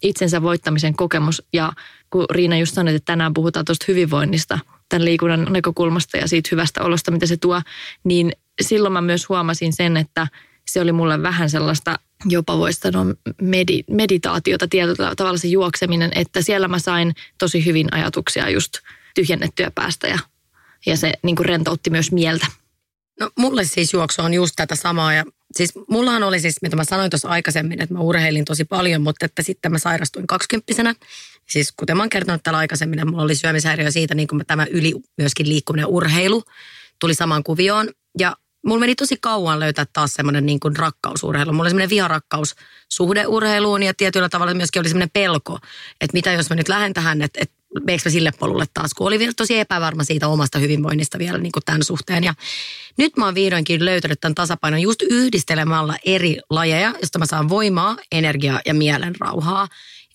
itsensä 0.02 0.42
voittamisen 0.42 0.96
kokemus 0.96 1.44
ja 1.54 1.74
kun 2.10 2.26
Riina 2.32 2.58
just 2.58 2.74
sanoi, 2.74 2.96
että 2.96 3.06
tänään 3.06 3.34
puhutaan 3.34 3.66
tuosta 3.66 3.86
hyvinvoinnista, 3.88 4.60
tämän 4.90 5.06
liikunnan 5.06 5.48
näkökulmasta 5.50 6.18
ja 6.18 6.28
siitä 6.28 6.50
hyvästä 6.52 6.84
olosta, 6.84 7.12
mitä 7.12 7.26
se 7.26 7.38
tuo, 7.38 7.62
niin 8.04 8.32
silloin 8.62 8.94
mä 8.94 9.02
myös 9.02 9.30
huomasin 9.30 9.74
sen, 9.74 9.98
että 9.98 10.28
se 10.68 10.82
oli 10.82 10.92
mulle 10.92 11.24
vähän 11.24 11.50
sellaista, 11.50 12.00
jopa 12.26 12.58
voisi 12.58 12.80
sanoa 12.80 13.06
medi, 13.42 13.84
meditaatiota 13.90 14.68
tietyllä 14.68 15.16
tavalla 15.16 15.38
se 15.38 15.48
juokseminen, 15.48 16.12
että 16.16 16.42
siellä 16.42 16.68
mä 16.68 16.80
sain 16.80 17.14
tosi 17.38 17.66
hyvin 17.66 17.88
ajatuksia 17.94 18.50
just 18.50 18.74
tyhjennettyä 19.16 19.72
päästä 19.76 20.08
ja, 20.08 20.20
ja 20.86 20.98
se 20.98 21.14
niin 21.24 21.38
rentoutti 21.40 21.90
myös 21.90 22.12
mieltä. 22.12 22.48
No 23.20 23.30
mulle 23.38 23.64
siis 23.64 23.94
juoksu 23.94 24.22
on 24.22 24.34
just 24.34 24.54
tätä 24.56 24.76
samaa 24.76 25.14
ja 25.14 25.24
siis 25.68 25.86
mullahan 25.90 26.24
oli 26.24 26.40
siis, 26.40 26.62
mitä 26.62 26.76
mä 26.76 26.84
sanoin 26.84 27.10
tuossa 27.10 27.30
aikaisemmin, 27.30 27.82
että 27.82 27.94
mä 27.94 28.00
urheilin 28.00 28.46
tosi 28.46 28.66
paljon, 28.66 29.02
mutta 29.02 29.26
että 29.26 29.44
sitten 29.44 29.72
mä 29.72 29.78
sairastuin 29.78 30.28
kaksikymppisenä 30.28 30.96
Siis 31.50 31.74
kuten 31.78 31.98
mä 31.98 32.04
oon 32.04 32.10
kertonut 32.10 32.44
täällä 32.44 32.58
aikaisemmin, 32.58 33.00
että 33.00 33.12
mulla 33.12 33.24
oli 33.24 33.36
syömishäiriö 33.36 33.92
siitä, 33.92 34.16
niin 34.16 34.28
kuin 34.28 34.44
tämä 34.48 34.66
yli 34.70 34.94
myöskin 35.18 35.50
liikkuminen 35.50 35.88
urheilu 35.88 36.44
tuli 37.00 37.14
samaan 37.14 37.44
kuvioon. 37.44 37.90
Ja 38.20 38.36
mulla 38.66 38.80
meni 38.80 38.96
tosi 38.96 39.18
kauan 39.22 39.60
löytää 39.60 39.86
taas 39.94 40.14
semmoinen 40.14 40.46
niin 40.46 40.60
kuin 40.60 40.76
rakkausurheilu. 40.76 41.52
Mulla 41.52 41.64
oli 41.64 41.70
semmoinen 41.70 41.90
viharakkaus 41.90 42.56
suhdeurheiluun 42.90 43.84
ja 43.84 43.94
tietyllä 43.94 44.30
tavalla 44.30 44.54
myöskin 44.54 44.80
oli 44.80 44.90
semmoinen 44.90 45.10
pelko, 45.14 45.60
että 46.02 46.14
mitä 46.14 46.32
jos 46.32 46.50
mä 46.50 46.56
nyt 46.56 46.70
lähden 46.70 46.94
tähän, 46.94 47.22
että, 47.22 47.40
että 47.42 47.56
meikö 47.80 48.02
mä 48.06 48.12
sille 48.12 48.32
polulle 48.40 48.66
taas, 48.74 48.94
kun 48.94 49.08
oli 49.08 49.34
tosi 49.34 49.60
epävarma 49.60 50.04
siitä 50.04 50.28
omasta 50.28 50.60
hyvinvoinnista 50.60 51.20
vielä 51.20 51.38
niin 51.38 51.52
kuin 51.52 51.64
tämän 51.66 51.84
suhteen. 51.84 52.24
Ja 52.24 52.34
nyt 52.98 53.18
mä 53.18 53.26
oon 53.26 53.36
vihdoinkin 53.36 53.86
löytänyt 53.86 54.22
tämän 54.22 54.36
tasapainon 54.36 54.82
just 54.82 55.02
yhdistelemällä 55.02 55.98
eri 56.06 56.40
lajeja, 56.50 56.94
josta 57.02 57.20
mä 57.20 57.26
saan 57.26 57.50
voimaa, 57.50 57.98
energiaa 58.12 58.62
ja 58.66 58.74
mielen 58.74 59.16
rauhaa. 59.20 59.68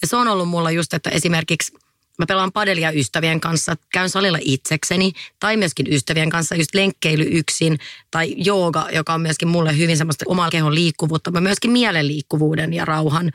Ja 0.03 0.09
se 0.09 0.17
on 0.17 0.29
ollut 0.29 0.49
mulla 0.49 0.71
just, 0.71 0.95
että 0.95 1.11
esimerkiksi 1.11 1.73
mä 2.19 2.27
pelaan 2.27 2.53
padelia 2.53 2.91
ystävien 2.91 3.41
kanssa, 3.41 3.77
käyn 3.93 4.11
salilla 4.11 4.39
itsekseni 4.41 5.13
tai 5.41 5.57
myöskin 5.57 5.93
ystävien 5.93 6.31
kanssa 6.31 6.55
just 6.55 6.75
lenkkeily 6.75 7.27
yksin 7.31 7.79
tai 8.11 8.35
jooga, 8.37 8.89
joka 8.93 9.15
on 9.15 9.21
myöskin 9.21 9.49
mulle 9.49 9.79
hyvin 9.79 9.97
semmoista 9.97 10.25
omaa 10.29 10.51
kehon 10.51 10.75
liikkuvuutta, 10.75 11.31
mutta 11.31 11.41
myöskin 11.41 11.71
mielen 11.71 12.09
liikkuvuuden 12.09 12.73
ja 12.73 12.85
rauhan 12.85 13.31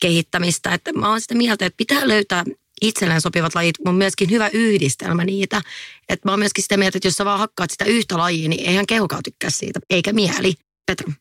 kehittämistä. 0.00 0.74
Että 0.74 0.92
mä 0.92 1.08
oon 1.08 1.20
sitä 1.20 1.34
mieltä, 1.34 1.66
että 1.66 1.76
pitää 1.76 2.08
löytää 2.08 2.44
itselleen 2.82 3.20
sopivat 3.20 3.54
lajit, 3.54 3.78
mutta 3.78 3.92
myöskin 3.92 4.30
hyvä 4.30 4.50
yhdistelmä 4.52 5.24
niitä. 5.24 5.62
Että 6.08 6.28
mä 6.28 6.32
oon 6.32 6.38
myöskin 6.38 6.62
sitä 6.62 6.76
mieltä, 6.76 6.98
että 6.98 7.08
jos 7.08 7.14
sä 7.14 7.24
vaan 7.24 7.38
hakkaat 7.38 7.70
sitä 7.70 7.84
yhtä 7.84 8.18
lajia, 8.18 8.48
niin 8.48 8.68
eihän 8.68 8.86
kehokaan 8.86 9.22
tykkää 9.22 9.50
siitä, 9.50 9.80
eikä 9.90 10.12
mieli. 10.12 10.54
Petra 10.86 11.12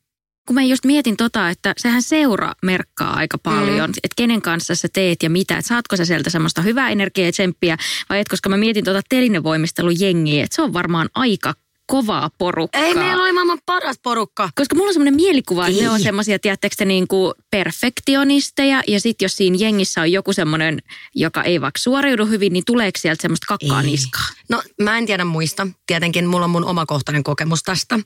kun 0.47 0.53
mä 0.53 0.63
just 0.63 0.85
mietin 0.85 1.17
tota, 1.17 1.49
että 1.49 1.73
sehän 1.77 2.01
seura 2.01 2.53
merkkaa 2.61 3.13
aika 3.15 3.37
paljon, 3.37 3.89
mm. 3.89 3.99
että 4.03 4.15
kenen 4.15 4.41
kanssa 4.41 4.75
sä 4.75 4.87
teet 4.93 5.23
ja 5.23 5.29
mitä, 5.29 5.57
että 5.57 5.67
saatko 5.67 5.97
sä 5.97 6.05
sieltä 6.05 6.29
semmoista 6.29 6.61
hyvää 6.61 6.89
energiaa 6.89 7.27
ja 7.27 7.31
tsemppiä, 7.31 7.77
vai 8.09 8.19
et, 8.19 8.27
koska 8.27 8.49
mä 8.49 8.57
mietin 8.57 8.85
tota 8.85 9.01
telinevoimistelun 9.09 9.99
jengiä, 9.99 10.43
että 10.43 10.55
se 10.55 10.61
on 10.61 10.73
varmaan 10.73 11.09
aika 11.15 11.53
kovaa 11.87 12.29
porukkaa. 12.37 12.81
Ei 12.81 12.93
meillä 12.93 13.23
ole 13.23 13.31
maailman 13.31 13.59
paras 13.65 13.99
porukka. 14.03 14.49
Koska 14.55 14.75
mulla 14.75 14.87
on 14.87 14.93
semmoinen 14.93 15.15
mielikuva, 15.15 15.67
että 15.67 15.79
Ei. 15.79 15.83
ne 15.83 15.89
on 15.89 15.99
semmoisia, 15.99 16.39
tiedättekö 16.39 16.85
niin 16.85 17.07
kuin 17.07 17.33
perfektionisteja. 17.55 18.83
Ja 18.87 18.99
sitten 18.99 19.25
jos 19.25 19.37
siinä 19.37 19.57
jengissä 19.59 20.01
on 20.01 20.11
joku 20.11 20.33
semmoinen, 20.33 20.79
joka 21.15 21.43
ei 21.43 21.61
vaikka 21.61 21.79
suoriudu 21.79 22.25
hyvin, 22.25 22.53
niin 22.53 22.65
tuleeko 22.65 22.99
sieltä 22.99 23.21
semmoista 23.21 23.45
kakkaa 23.47 23.81
Ei. 23.81 23.85
niskaa? 23.85 24.25
No 24.49 24.63
mä 24.81 24.97
en 24.97 25.05
tiedä 25.05 25.25
muista. 25.25 25.67
Tietenkin 25.87 26.25
mulla 26.25 26.45
on 26.45 26.49
mun 26.49 26.65
omakohtainen 26.65 27.23
kokemus 27.23 27.63
tästä. 27.63 27.99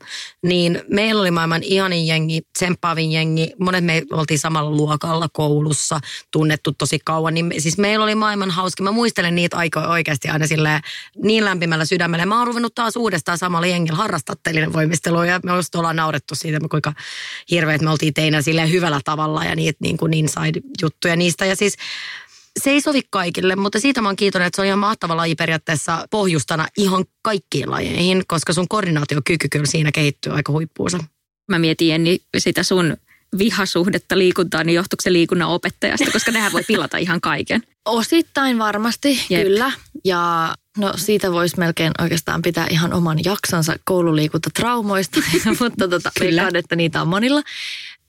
Niin 0.44 0.82
meillä 0.90 1.22
oli 1.22 1.32
maailman 1.32 1.64
ihanin 1.64 2.08
jengi, 2.08 2.42
tsemppaavin 2.54 3.12
jengi. 3.12 3.52
Monet 3.60 3.86
me 3.86 4.04
oltiin 4.12 4.40
samalla 4.40 4.72
luokalla 4.72 5.30
koulussa, 5.34 6.00
tunnettu 6.32 6.72
tosi 6.72 7.00
kauan. 7.06 7.34
Niin 7.34 7.54
siis 7.58 7.78
meillä 7.78 8.04
oli 8.04 8.16
maailman 8.16 8.52
hauska. 8.52 8.84
Mä 8.84 8.92
muistelen 8.92 9.36
niitä 9.36 9.58
aikoja 9.58 9.88
oikeasti 9.88 10.30
aina 10.30 10.48
silleen 10.48 10.82
niin 11.24 11.46
lämpimällä 11.46 11.86
sydämellä. 11.86 12.26
Mä 12.26 12.38
oon 12.38 12.48
ruvennut 12.48 12.76
taas 12.76 12.96
uudestaan 12.96 13.38
samalla 13.38 13.68
jengillä 13.68 13.98
harrastaa 13.98 14.36
voimistelua 14.74 15.26
ja 15.26 15.40
me 15.44 15.52
ollaan 15.76 15.96
naurettu 15.96 16.36
siitä, 16.36 16.60
kuinka 16.72 16.94
hirveät 17.52 17.82
me 17.82 17.90
oltiin 17.90 18.14
teinä 18.14 18.42
sille 18.42 18.72
hyvällä 18.72 19.02
tavalla 19.06 19.39
ja 19.46 19.56
niitä 19.56 19.78
niin 19.82 19.98
kuin 19.98 20.14
inside-juttuja 20.14 21.16
niistä. 21.16 21.46
Ja 21.46 21.56
siis 21.56 21.76
se 22.64 22.70
ei 22.70 22.82
sovi 22.82 23.02
kaikille, 23.10 23.56
mutta 23.56 23.80
siitä 23.80 24.02
mä 24.02 24.10
oon 24.10 24.16
kiitollinen, 24.16 24.48
että 24.48 24.56
se 24.56 24.62
on 24.62 24.68
ihan 24.68 24.80
mahtava 24.80 25.18
laji 25.18 25.36
periaatteessa 25.36 26.08
pohjustana 26.12 26.68
ihan 26.78 27.06
kaikkiin 27.22 27.72
lajeihin, 27.72 28.24
koska 28.28 28.54
sun 28.54 28.68
koordinaatiokyky 28.68 29.48
kyllä 29.52 29.66
siinä 29.66 29.92
kehittyy 29.92 30.34
aika 30.34 30.52
huippuunsa. 30.52 30.98
Mä 31.48 31.60
mietin 31.60 31.94
Enni 31.94 32.20
sitä 32.38 32.64
sun 32.64 32.98
vihasuhdetta 33.38 34.18
liikuntaan, 34.18 34.66
niin 34.66 34.76
johtuuko 34.76 35.02
se 35.02 35.14
liikunnan 35.14 35.50
opettajasta, 35.50 36.12
koska 36.12 36.32
nehän 36.32 36.52
voi 36.52 36.64
pilata 36.68 36.98
ihan 36.98 37.22
kaiken. 37.22 37.64
Osittain 37.86 38.60
varmasti, 38.60 39.26
Jep. 39.30 39.44
kyllä. 39.44 39.72
Ja 40.06 40.54
no 40.78 40.94
siitä 40.96 41.32
voisi 41.32 41.60
melkein 41.60 41.92
oikeastaan 42.02 42.42
pitää 42.42 42.68
ihan 42.70 42.94
oman 42.94 43.18
jaksonsa 43.26 43.76
koululiikuntatraumoista, 43.84 45.20
mutta 45.60 45.88
tota, 45.88 46.12
veikkaan, 46.20 46.56
että 46.56 46.76
niitä 46.76 47.02
on 47.02 47.08
monilla. 47.08 47.42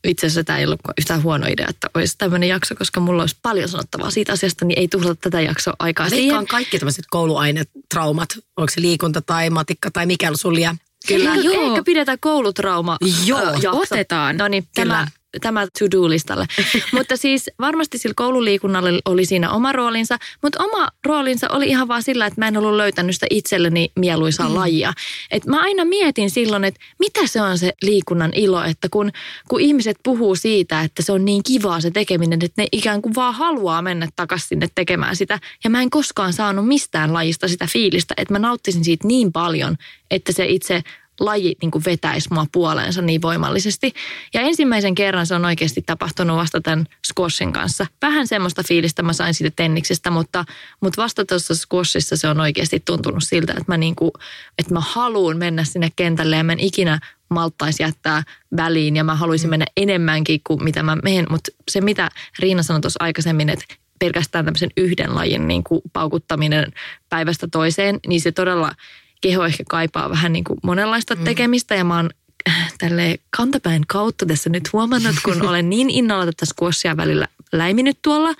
Itse 0.04 0.26
asiassa 0.26 0.44
tämä 0.44 0.58
ei 0.58 0.64
ollut 0.64 0.80
yhtään 0.98 1.22
huono 1.22 1.46
idea, 1.46 1.66
että 1.68 1.90
olisi 1.94 2.14
tämmöinen 2.18 2.48
jakso, 2.48 2.74
koska 2.74 3.00
mulla 3.00 3.22
olisi 3.22 3.36
paljon 3.42 3.68
sanottavaa 3.68 4.10
siitä 4.10 4.32
asiasta, 4.32 4.64
niin 4.64 4.78
ei 4.78 4.88
tuhlata 4.88 5.14
tätä 5.20 5.40
jaksoa 5.40 5.74
aikaa 5.78 6.04
Veikkaan 6.10 6.22
siihen. 6.22 6.46
kaikki 6.46 6.78
tämmöiset 6.78 7.04
kouluainetraumat, 7.10 8.28
onko 8.56 8.70
se 8.74 8.80
liikunta 8.80 9.22
tai 9.22 9.50
matikka 9.50 9.90
tai 9.90 10.06
mikä 10.06 10.30
sulia 10.34 10.76
Kyllä. 11.06 11.34
Joo. 11.34 11.70
Ehkä 11.70 11.82
pidetään 11.84 12.18
koulutrauma 12.20 12.96
Joo, 13.26 13.40
jakso. 13.40 13.70
otetaan. 13.80 14.36
No 14.36 14.48
niin, 14.48 14.68
tämä 14.74 15.08
tämä 15.40 15.66
to-do-listalle. 15.78 16.46
mutta 16.96 17.16
siis 17.16 17.50
varmasti 17.60 17.98
sillä 17.98 18.14
koululiikunnalla 18.16 18.90
oli 19.04 19.24
siinä 19.24 19.50
oma 19.50 19.72
roolinsa, 19.72 20.18
mutta 20.42 20.64
oma 20.64 20.88
roolinsa 21.06 21.48
oli 21.50 21.68
ihan 21.68 21.88
vaan 21.88 22.02
sillä, 22.02 22.26
että 22.26 22.40
mä 22.40 22.48
en 22.48 22.56
ollut 22.56 22.74
löytänyt 22.74 23.16
sitä 23.16 23.26
itselleni 23.30 23.92
mieluisaa 23.96 24.48
mm. 24.48 24.54
lajia. 24.54 24.92
Et 25.30 25.46
mä 25.46 25.60
aina 25.60 25.84
mietin 25.84 26.30
silloin, 26.30 26.64
että 26.64 26.80
mitä 26.98 27.26
se 27.26 27.42
on 27.42 27.58
se 27.58 27.72
liikunnan 27.82 28.32
ilo, 28.34 28.64
että 28.64 28.88
kun, 28.90 29.10
kun 29.48 29.60
ihmiset 29.60 29.96
puhuu 30.02 30.34
siitä, 30.34 30.80
että 30.80 31.02
se 31.02 31.12
on 31.12 31.24
niin 31.24 31.42
kivaa 31.42 31.80
se 31.80 31.90
tekeminen, 31.90 32.38
että 32.44 32.62
ne 32.62 32.68
ikään 32.72 33.02
kuin 33.02 33.14
vaan 33.14 33.34
haluaa 33.34 33.82
mennä 33.82 34.08
takaisin 34.16 34.48
sinne 34.48 34.68
tekemään 34.74 35.16
sitä. 35.16 35.38
Ja 35.64 35.70
mä 35.70 35.82
en 35.82 35.90
koskaan 35.90 36.32
saanut 36.32 36.68
mistään 36.68 37.12
lajista 37.12 37.48
sitä 37.48 37.66
fiilistä, 37.72 38.14
että 38.16 38.34
mä 38.34 38.38
nauttisin 38.38 38.84
siitä 38.84 39.06
niin 39.06 39.32
paljon, 39.32 39.76
että 40.10 40.32
se 40.32 40.46
itse 40.46 40.82
laji 41.20 41.56
niin 41.62 41.70
kuin 41.70 41.84
vetäisi 41.84 42.28
mua 42.32 42.46
puoleensa 42.52 43.02
niin 43.02 43.22
voimallisesti. 43.22 43.92
Ja 44.34 44.40
ensimmäisen 44.40 44.94
kerran 44.94 45.26
se 45.26 45.34
on 45.34 45.44
oikeasti 45.44 45.82
tapahtunut 45.82 46.36
vasta 46.36 46.60
tämän 46.60 46.86
squashin 47.12 47.52
kanssa. 47.52 47.86
Vähän 48.02 48.26
semmoista 48.26 48.62
fiilistä 48.68 49.02
mä 49.02 49.12
sain 49.12 49.34
siitä 49.34 49.52
tenniksestä, 49.56 50.10
mutta, 50.10 50.44
mutta 50.80 51.02
vasta 51.02 51.24
tuossa 51.24 51.54
squashissa 51.54 52.16
se 52.16 52.28
on 52.28 52.40
oikeasti 52.40 52.82
tuntunut 52.84 53.24
siltä, 53.24 53.52
että 53.52 53.64
mä, 53.66 53.76
niin 53.76 53.96
kuin, 53.96 54.10
että 54.58 54.74
mä 54.74 54.80
haluan 54.80 55.36
mennä 55.36 55.64
sinne 55.64 55.90
kentälle 55.96 56.36
ja 56.36 56.44
mä 56.44 56.52
en 56.52 56.60
ikinä 56.60 57.00
malttaisi 57.28 57.82
jättää 57.82 58.22
väliin 58.56 58.96
ja 58.96 59.04
mä 59.04 59.14
haluaisin 59.14 59.48
mm. 59.48 59.50
mennä 59.50 59.66
enemmänkin 59.76 60.40
kuin 60.46 60.64
mitä 60.64 60.82
mä 60.82 60.96
menen. 60.96 61.26
Mutta 61.30 61.50
se 61.70 61.80
mitä 61.80 62.10
Riina 62.38 62.62
sanoi 62.62 62.80
tuossa 62.80 63.04
aikaisemmin, 63.04 63.48
että 63.48 63.64
pelkästään 63.98 64.44
tämmöisen 64.44 64.70
yhden 64.76 65.14
lajin 65.14 65.48
niin 65.48 65.64
kuin 65.64 65.82
paukuttaminen 65.92 66.72
päivästä 67.08 67.48
toiseen, 67.52 68.00
niin 68.06 68.20
se 68.20 68.32
todella 68.32 68.72
keho 69.20 69.44
ehkä 69.44 69.64
kaipaa 69.68 70.10
vähän 70.10 70.32
niin 70.32 70.44
kuin 70.44 70.58
monenlaista 70.62 71.14
mm. 71.14 71.24
tekemistä 71.24 71.74
ja 71.74 71.84
mä 71.84 71.96
oon 71.96 72.10
äh, 72.48 72.72
tälle 72.78 73.18
kantapäin 73.36 73.82
kautta 73.86 74.26
tässä 74.26 74.50
nyt 74.50 74.72
huomannut, 74.72 75.16
kun 75.24 75.42
olen 75.48 75.70
niin 75.70 75.90
innolla 75.90 76.26
tätä 76.26 76.46
squashia 76.46 76.96
välillä 76.96 77.28
läiminyt 77.52 77.98
tuolla, 78.02 78.34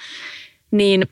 niin 0.70 1.08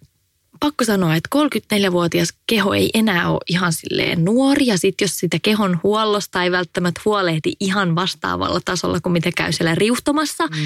pakko 0.60 0.84
sanoa, 0.84 1.14
että 1.14 1.28
34-vuotias 1.37 2.34
keho 2.46 2.75
ei 2.75 2.90
enää 2.94 3.30
ole 3.30 3.40
ihan 3.48 3.72
silleen 3.72 4.25
nuori 4.25 4.66
ja 4.66 4.78
sitten 4.78 5.04
jos 5.04 5.18
sitä 5.18 5.38
kehon 5.42 5.80
huollosta 5.82 6.42
ei 6.42 6.50
välttämättä 6.50 7.00
huolehdi 7.04 7.52
ihan 7.60 7.94
vastaavalla 7.94 8.60
tasolla 8.64 9.00
kuin 9.00 9.12
mitä 9.12 9.30
käy 9.37 9.52
siellä 9.52 9.75
riuhtomassa, 9.75 10.46
mm. 10.46 10.56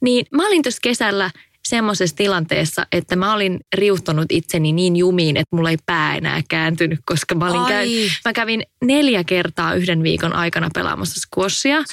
niin 0.00 0.26
mä 0.30 0.46
olin 0.46 0.62
tuossa 0.62 0.80
kesällä 0.82 1.30
semmoisessa 1.76 2.16
tilanteessa, 2.16 2.86
että 2.92 3.16
mä 3.16 3.34
olin 3.34 3.60
riuhtonut 3.74 4.26
itseni 4.30 4.72
niin 4.72 4.96
jumiin, 4.96 5.36
että 5.36 5.56
mulla 5.56 5.70
ei 5.70 5.76
pää 5.86 6.16
enää 6.16 6.42
kääntynyt, 6.48 7.00
koska 7.04 7.34
mä, 7.34 7.50
olin 7.50 7.66
käy, 7.68 7.88
mä 8.24 8.32
kävin 8.32 8.62
neljä 8.84 9.24
kertaa 9.24 9.74
yhden 9.74 10.02
viikon 10.02 10.32
aikana 10.32 10.68
pelaamassa 10.74 11.20
squashia. 11.20 11.84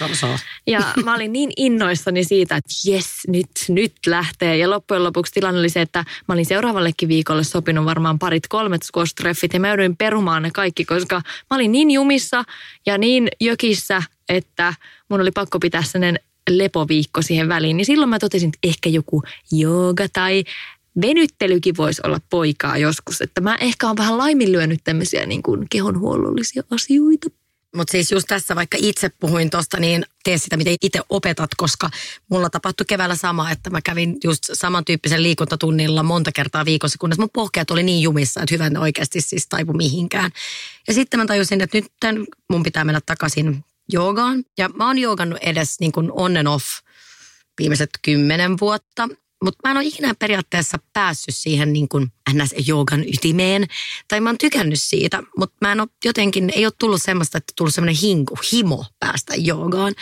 Ja 0.67 0.79
mä 1.03 1.15
olin 1.15 1.31
niin 1.31 1.51
innoissani 1.57 2.23
siitä, 2.23 2.55
että 2.55 2.69
jes, 2.85 3.07
nyt, 3.27 3.49
nyt 3.69 3.93
lähtee. 4.07 4.57
Ja 4.57 4.69
loppujen 4.69 5.03
lopuksi 5.03 5.33
tilanne 5.33 5.59
oli 5.59 5.69
se, 5.69 5.81
että 5.81 6.05
mä 6.27 6.33
olin 6.33 6.45
seuraavallekin 6.45 7.09
viikolle 7.09 7.43
sopinut 7.43 7.85
varmaan 7.85 8.19
parit 8.19 8.47
kolmet 8.47 8.81
squash-treffit 8.83 9.53
ja 9.53 9.59
mä 9.59 9.67
jouduin 9.67 9.97
perumaan 9.97 10.43
ne 10.43 10.51
kaikki, 10.53 10.85
koska 10.85 11.21
mä 11.49 11.55
olin 11.55 11.71
niin 11.71 11.91
jumissa 11.91 12.43
ja 12.85 12.97
niin 12.97 13.27
jökissä, 13.41 14.03
että 14.29 14.73
mun 15.09 15.21
oli 15.21 15.31
pakko 15.31 15.59
pitää 15.59 15.83
sellainen 15.83 16.19
lepoviikko 16.57 17.21
siihen 17.21 17.47
väliin. 17.49 17.77
Niin 17.77 17.85
silloin 17.85 18.09
mä 18.09 18.19
totesin, 18.19 18.47
että 18.47 18.67
ehkä 18.67 18.89
joku 18.89 19.23
jooga 19.51 20.09
tai 20.13 20.43
venyttelykin 21.01 21.77
voisi 21.77 22.01
olla 22.05 22.21
poikaa 22.29 22.77
joskus. 22.77 23.21
Että 23.21 23.41
mä 23.41 23.55
ehkä 23.55 23.89
on 23.89 23.97
vähän 23.97 24.17
laiminlyönyt 24.17 24.79
tämmöisiä 24.83 25.25
niin 25.25 25.43
kuin 25.43 25.67
kehonhuollollisia 25.69 26.63
asioita. 26.71 27.29
Mutta 27.75 27.91
siis 27.91 28.11
just 28.11 28.27
tässä, 28.27 28.55
vaikka 28.55 28.77
itse 28.81 29.09
puhuin 29.09 29.49
tuosta, 29.49 29.79
niin 29.79 30.05
tee 30.23 30.37
sitä, 30.37 30.57
miten 30.57 30.75
itse 30.81 31.01
opetat, 31.09 31.49
koska 31.57 31.89
mulla 32.29 32.49
tapahtui 32.49 32.85
keväällä 32.85 33.15
sama, 33.15 33.51
että 33.51 33.69
mä 33.69 33.81
kävin 33.81 34.17
just 34.23 34.43
samantyyppisen 34.53 35.23
liikuntatunnilla 35.23 36.03
monta 36.03 36.31
kertaa 36.31 36.65
viikossa, 36.65 36.97
kunnes 36.99 37.19
mun 37.19 37.29
pohkeet 37.33 37.71
oli 37.71 37.83
niin 37.83 38.01
jumissa, 38.01 38.41
että 38.41 38.55
hyvän 38.55 38.77
oikeasti 38.77 39.21
siis 39.21 39.47
taipu 39.47 39.73
mihinkään. 39.73 40.31
Ja 40.87 40.93
sitten 40.93 41.19
mä 41.19 41.25
tajusin, 41.25 41.61
että 41.61 41.77
nyt 41.77 42.27
mun 42.49 42.63
pitää 42.63 42.83
mennä 42.83 43.01
takaisin 43.05 43.63
joogaan. 43.89 44.43
Ja 44.57 44.69
mä 44.69 44.87
oon 44.87 44.99
joogannut 44.99 45.39
edes 45.41 45.79
niin 45.79 45.91
kuin 45.91 46.11
on 46.11 46.37
and 46.37 46.47
off 46.47 46.65
viimeiset 47.59 47.89
kymmenen 48.01 48.59
vuotta. 48.59 49.09
Mutta 49.43 49.59
mä 49.63 49.71
en 49.71 49.77
ole 49.77 49.85
ikinä 49.85 50.15
periaatteessa 50.19 50.77
päässyt 50.93 51.35
siihen 51.35 51.73
niin 51.73 51.89
kuin 51.89 52.11
NS-joogan 52.29 53.03
ytimeen. 53.13 53.67
Tai 54.07 54.21
mä 54.21 54.29
oon 54.29 54.37
tykännyt 54.37 54.81
siitä, 54.81 55.23
mutta 55.37 55.55
mä 55.61 55.71
en 55.71 55.79
ole 55.79 55.87
jotenkin, 56.05 56.51
ei 56.55 56.65
ole 56.65 56.73
tullut 56.79 57.01
semmoista, 57.01 57.37
että 57.37 57.53
tullut 57.57 57.73
semmoinen 57.73 58.01
hinku, 58.01 58.37
himo 58.53 58.85
päästä 58.99 59.35
joogaan. 59.35 59.95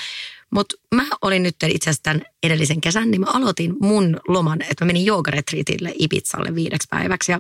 Mutta 0.50 0.76
mä 0.96 1.04
olin 1.22 1.44
nyt 1.44 1.56
itse 1.68 1.90
asiassa 1.90 2.04
tämän 2.04 2.22
edellisen 2.44 2.82
kesän, 2.82 3.12
niin 3.12 3.22
mä 3.22 3.28
aloitin 3.30 3.76
mun 3.82 4.20
loman, 4.28 4.62
että 4.62 4.86
mä 4.86 4.88
menin 4.88 5.06
joogaretriitille 5.06 5.94
Ibizalle 6.00 6.56
viideksi 6.56 6.88
päiväksi. 6.92 7.32
Ja 7.32 7.40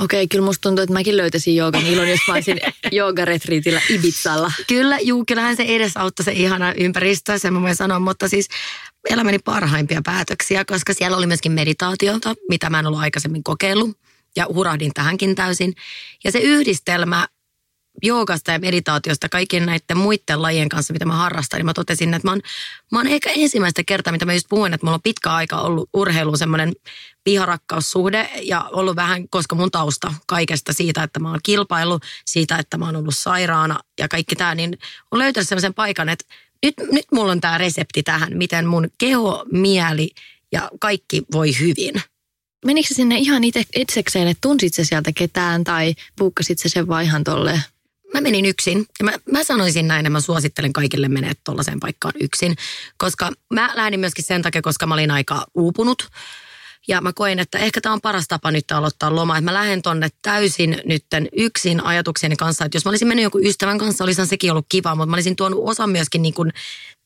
Okei, 0.00 0.28
kyllä 0.28 0.44
musta 0.44 0.60
tuntuu, 0.62 0.82
että 0.82 0.92
mäkin 0.92 1.16
löytäisin 1.16 1.56
joogan 1.56 1.86
ilon, 1.86 2.08
jos 2.08 2.20
mä 2.28 2.34
olisin 2.34 2.60
joogaretriitillä 2.92 3.80
Ibizalla. 3.88 4.52
Kyllä, 4.68 4.98
juu, 4.98 5.24
kyllähän 5.26 5.56
se 5.56 5.62
edesauttoi 5.62 6.24
se 6.24 6.32
ihana 6.32 6.72
ympäristö, 6.72 7.38
sen 7.38 7.52
mä 7.52 7.62
voin 7.62 7.76
sanoa, 7.76 7.98
mutta 7.98 8.28
siis 8.28 8.48
elämäni 9.10 9.38
parhaimpia 9.38 10.00
päätöksiä, 10.04 10.64
koska 10.64 10.94
siellä 10.94 11.16
oli 11.16 11.26
myöskin 11.26 11.52
meditaatiota, 11.52 12.34
mitä 12.48 12.70
mä 12.70 12.78
en 12.78 12.86
ollut 12.86 13.00
aikaisemmin 13.00 13.44
kokeillut 13.44 13.98
ja 14.36 14.46
hurahdin 14.54 14.90
tähänkin 14.94 15.34
täysin. 15.34 15.74
Ja 16.24 16.32
se 16.32 16.38
yhdistelmä 16.38 17.28
joogasta 18.02 18.52
ja 18.52 18.58
meditaatiosta 18.58 19.28
kaikkien 19.28 19.66
näiden 19.66 19.96
muiden 19.96 20.42
lajien 20.42 20.68
kanssa, 20.68 20.92
mitä 20.92 21.04
mä 21.04 21.16
harrastan, 21.16 21.58
niin 21.58 21.66
mä 21.66 21.74
totesin, 21.74 22.14
että 22.14 22.28
mä 22.28 22.32
oon, 22.32 22.40
mä 22.92 22.98
oon 22.98 23.06
ehkä 23.06 23.30
ensimmäistä 23.30 23.82
kertaa, 23.84 24.12
mitä 24.12 24.24
mä 24.24 24.34
just 24.34 24.48
puhuin, 24.48 24.74
että 24.74 24.86
mulla 24.86 24.94
on 24.94 25.02
pitkä 25.02 25.30
aika 25.30 25.60
ollut 25.60 25.90
urheilu 25.92 26.36
semmoinen 26.36 26.72
viharakkaussuhde 27.26 28.30
ja 28.42 28.68
ollut 28.72 28.96
vähän, 28.96 29.28
koska 29.28 29.54
mun 29.54 29.70
tausta 29.70 30.14
kaikesta 30.26 30.72
siitä, 30.72 31.02
että 31.02 31.20
mä 31.20 31.30
oon 31.30 31.40
kilpailu, 31.42 32.00
siitä, 32.24 32.56
että 32.56 32.78
mä 32.78 32.84
oon 32.84 32.96
ollut 32.96 33.16
sairaana 33.16 33.80
ja 33.98 34.08
kaikki 34.08 34.36
tämä, 34.36 34.54
niin 34.54 34.78
on 35.10 35.18
löytänyt 35.18 35.48
semmoisen 35.48 35.74
paikan, 35.74 36.08
että 36.08 36.24
nyt, 36.62 36.74
nyt 36.92 37.06
mulla 37.12 37.32
on 37.32 37.40
tämä 37.40 37.58
resepti 37.58 38.02
tähän, 38.02 38.36
miten 38.36 38.66
mun 38.66 38.88
keho, 38.98 39.44
mieli 39.52 40.10
ja 40.52 40.70
kaikki 40.80 41.22
voi 41.32 41.58
hyvin. 41.60 42.02
Menikö 42.64 42.94
sinne 42.94 43.18
ihan 43.18 43.44
itse, 43.44 43.62
itsekseen, 43.76 44.28
että 44.28 44.40
tunsit 44.40 44.74
se 44.74 44.84
sieltä 44.84 45.12
ketään 45.12 45.64
tai 45.64 45.94
puukkasit 46.18 46.58
se 46.58 46.68
sen 46.68 46.88
vaan 46.88 47.04
ihan 47.04 47.24
tolleen? 47.24 47.62
Mä 48.14 48.20
menin 48.20 48.46
yksin 48.46 48.86
ja 48.98 49.04
mä, 49.04 49.12
mä 49.30 49.44
sanoisin 49.44 49.88
näin, 49.88 50.06
että 50.06 50.10
mä 50.10 50.20
suosittelen 50.20 50.72
kaikille 50.72 51.08
menee 51.08 51.32
tuollaiseen 51.44 51.80
paikkaan 51.80 52.14
yksin, 52.20 52.56
koska 52.96 53.32
mä 53.52 53.72
lähdin 53.74 54.00
myöskin 54.00 54.24
sen 54.24 54.42
takia, 54.42 54.62
koska 54.62 54.86
mä 54.86 54.94
olin 54.94 55.10
aika 55.10 55.46
uupunut. 55.54 56.08
Ja 56.88 57.00
mä 57.00 57.12
koin, 57.12 57.38
että 57.38 57.58
ehkä 57.58 57.80
tämä 57.80 57.92
on 57.92 58.00
paras 58.00 58.28
tapa 58.28 58.50
nyt 58.50 58.72
aloittaa 58.72 59.14
loma. 59.14 59.38
Että 59.38 59.50
mä 59.50 59.54
lähden 59.54 59.82
tonne 59.82 60.08
täysin 60.22 60.82
nytten 60.84 61.28
yksin 61.36 61.84
ajatuksieni 61.84 62.36
kanssa. 62.36 62.64
Että 62.64 62.76
jos 62.76 62.84
mä 62.84 62.88
olisin 62.88 63.08
mennyt 63.08 63.22
jonkun 63.22 63.46
ystävän 63.46 63.78
kanssa, 63.78 64.04
olisi 64.04 64.26
sekin 64.26 64.50
ollut 64.50 64.66
kiva. 64.68 64.94
Mutta 64.94 65.06
mä 65.06 65.16
olisin 65.16 65.36
tuonut 65.36 65.60
osa 65.62 65.86
myöskin 65.86 66.22
niin 66.22 66.34
kuin 66.34 66.52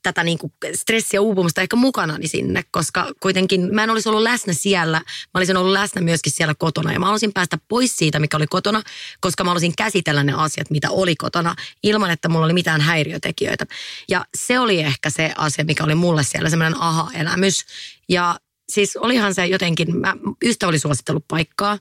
tätä 0.06 0.25
niin 0.25 0.38
kuin 0.38 0.52
stressiä 0.75 1.20
uupumusta 1.20 1.60
ehkä 1.60 1.76
mukanani 1.76 2.28
sinne, 2.28 2.64
koska 2.70 3.12
kuitenkin 3.20 3.75
mä 3.75 3.84
en 3.84 3.90
olisi 3.90 4.08
ollut 4.08 4.22
läsnä 4.22 4.52
siellä, 4.52 4.98
mä 5.06 5.38
olisin 5.38 5.56
ollut 5.56 5.72
läsnä 5.72 6.00
myöskin 6.00 6.32
siellä 6.32 6.54
kotona 6.58 6.92
ja 6.92 6.98
mä 6.98 7.06
haluaisin 7.06 7.32
päästä 7.32 7.58
pois 7.68 7.96
siitä, 7.96 8.18
mikä 8.18 8.36
oli 8.36 8.46
kotona, 8.46 8.82
koska 9.20 9.44
mä 9.44 9.50
haluaisin 9.50 9.76
käsitellä 9.76 10.22
ne 10.22 10.32
asiat, 10.32 10.70
mitä 10.70 10.90
oli 10.90 11.16
kotona, 11.16 11.54
ilman 11.82 12.10
että 12.10 12.28
mulla 12.28 12.44
oli 12.44 12.52
mitään 12.52 12.80
häiriötekijöitä. 12.80 13.66
Ja 14.08 14.25
se 14.36 14.58
oli 14.58 14.80
ehkä 14.80 15.10
se 15.10 15.32
asia, 15.36 15.64
mikä 15.64 15.84
oli 15.84 15.94
mulle 15.94 16.22
siellä 16.22 16.50
semmoinen 16.50 16.80
aha-elämys. 16.80 17.64
Ja 18.08 18.40
siis 18.68 18.96
olihan 18.96 19.34
se 19.34 19.46
jotenkin, 19.46 19.96
mä, 19.96 20.16
ystävä 20.44 20.68
oli 20.68 20.78
suositellut 20.78 21.25
paikkaa, 21.28 21.78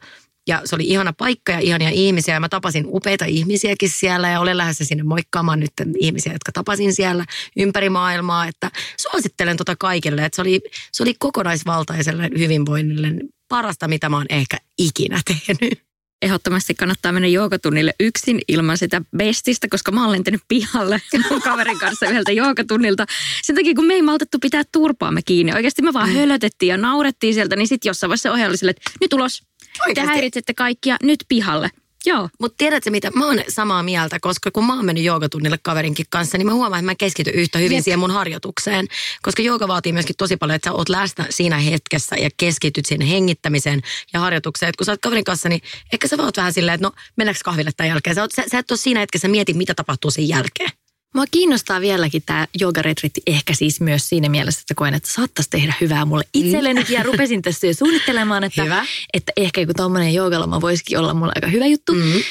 ja 0.47 0.61
se 0.65 0.75
oli 0.75 0.83
ihana 0.83 1.13
paikka 1.13 1.51
ja 1.51 1.59
ihania 1.59 1.89
ihmisiä. 1.89 2.33
Ja 2.33 2.39
mä 2.39 2.49
tapasin 2.49 2.85
upeita 2.87 3.25
ihmisiäkin 3.25 3.89
siellä 3.89 4.29
ja 4.29 4.39
olen 4.39 4.57
lähdössä 4.57 4.85
sinne 4.85 5.03
moikkaamaan 5.03 5.59
nyt 5.59 5.71
ihmisiä, 5.99 6.33
jotka 6.33 6.51
tapasin 6.51 6.93
siellä 6.93 7.25
ympäri 7.57 7.89
maailmaa. 7.89 8.47
Että 8.47 8.71
suosittelen 9.01 9.57
tota 9.57 9.75
kaikille, 9.75 10.25
että 10.25 10.35
se 10.35 10.41
oli, 10.41 10.61
se 10.91 11.03
oli 11.03 11.13
kokonaisvaltaiselle 11.19 12.29
hyvinvoinnille 12.37 13.07
parasta, 13.47 13.87
mitä 13.87 14.09
mä 14.09 14.17
oon 14.17 14.25
ehkä 14.29 14.57
ikinä 14.77 15.21
tehnyt 15.25 15.85
ehdottomasti 16.21 16.75
kannattaa 16.75 17.11
mennä 17.11 17.27
joogatunnille 17.27 17.93
yksin 17.99 18.41
ilman 18.47 18.77
sitä 18.77 19.01
bestistä, 19.17 19.67
koska 19.71 19.91
mä 19.91 20.01
olen 20.01 20.11
lentänyt 20.11 20.41
pihalle 20.47 21.01
mun 21.29 21.41
kaverin 21.41 21.79
kanssa 21.79 22.05
yhdeltä 22.05 22.31
joogatunnilta. 22.31 23.05
Sen 23.43 23.55
takia, 23.55 23.73
kun 23.73 23.85
me 23.85 23.93
ei 23.93 24.01
maltettu 24.01 24.39
pitää 24.39 24.63
turpaamme 24.71 25.21
kiinni. 25.25 25.53
Oikeasti 25.53 25.81
me 25.81 25.93
vaan 25.93 26.09
mm. 26.09 26.15
hölötettiin 26.15 26.69
ja 26.69 26.77
naurettiin 26.77 27.33
sieltä, 27.33 27.55
niin 27.55 27.67
sitten 27.67 27.89
jossain 27.89 28.09
vaiheessa 28.09 28.31
ohjaa 28.31 28.49
oli 28.49 28.57
sille, 28.57 28.69
että 28.69 28.91
nyt 29.01 29.13
ulos. 29.13 29.43
Oikeasti? 29.81 30.07
Te 30.07 30.13
häiritsette 30.13 30.53
kaikkia, 30.53 30.97
nyt 31.03 31.25
pihalle. 31.27 31.69
Joo. 32.05 32.29
Mutta 32.39 32.55
tiedätkö 32.57 32.91
mitä, 32.91 33.11
mä 33.11 33.25
oon 33.25 33.39
samaa 33.49 33.83
mieltä, 33.83 34.19
koska 34.19 34.51
kun 34.51 34.65
mä 34.65 34.75
oon 34.75 34.85
mennyt 34.85 35.03
joogatunnille 35.03 35.57
kaverinkin 35.63 36.05
kanssa, 36.09 36.37
niin 36.37 36.45
mä 36.45 36.53
huomaan, 36.53 36.79
että 36.79 36.91
mä 36.91 36.95
keskityn 36.95 37.33
yhtä 37.33 37.59
hyvin 37.59 37.75
Jep. 37.75 37.83
siihen 37.83 37.99
mun 37.99 38.11
harjoitukseen. 38.11 38.87
Koska 39.21 39.41
jooga 39.41 39.67
vaatii 39.67 39.93
myöskin 39.93 40.15
tosi 40.17 40.37
paljon, 40.37 40.55
että 40.55 40.69
sä 40.69 40.73
oot 40.73 40.89
läsnä 40.89 41.25
siinä 41.29 41.57
hetkessä 41.57 42.15
ja 42.15 42.29
keskityt 42.37 42.85
siihen 42.85 43.07
hengittämiseen 43.07 43.81
ja 44.13 44.19
harjoitukseen. 44.19 44.69
Et 44.69 44.75
kun 44.75 44.85
sä 44.85 44.91
oot 44.91 45.01
kaverin 45.01 45.23
kanssa, 45.23 45.49
niin 45.49 45.61
ehkä 45.93 46.07
sä 46.07 46.17
voit 46.17 46.37
vähän 46.37 46.53
silleen, 46.53 46.75
että 46.75 46.87
no 46.87 46.91
mennäänkö 47.17 47.39
kahville 47.45 47.71
tämän 47.77 47.89
jälkeen. 47.89 48.15
Sä, 48.15 48.21
oot, 48.21 48.31
sä, 48.31 48.43
sä 48.51 48.59
et 48.59 48.71
ole 48.71 48.77
siinä 48.77 48.99
hetkessä 48.99 49.27
mieti, 49.27 49.53
mitä 49.53 49.73
tapahtuu 49.73 50.11
sen 50.11 50.27
jälkeen. 50.27 50.69
Mua 51.15 51.25
kiinnostaa 51.31 51.81
vieläkin 51.81 52.23
tämä 52.25 52.47
joogaretriitti 52.59 53.21
ehkä 53.27 53.53
siis 53.53 53.81
myös 53.81 54.09
siinä 54.09 54.29
mielessä, 54.29 54.61
että 54.61 54.73
koen, 54.75 54.93
että 54.93 55.09
saattaisi 55.11 55.49
tehdä 55.49 55.73
hyvää 55.81 56.05
mulle 56.05 56.23
itselleni. 56.33 56.85
Ja 56.89 57.03
rupesin 57.03 57.41
tässä 57.41 57.67
jo 57.67 57.73
suunnittelemaan, 57.73 58.43
että, 58.43 58.63
hyvä. 58.63 58.85
että 59.13 59.31
ehkä 59.37 59.61
joku 59.61 59.73
tuommoinen 59.77 60.13
joogaloma 60.13 60.61
voisikin 60.61 60.99
olla 60.99 61.13
mulle 61.13 61.31
aika 61.35 61.47
hyvä 61.47 61.65
juttu. 61.65 61.93
Mm-hmm 61.93 62.21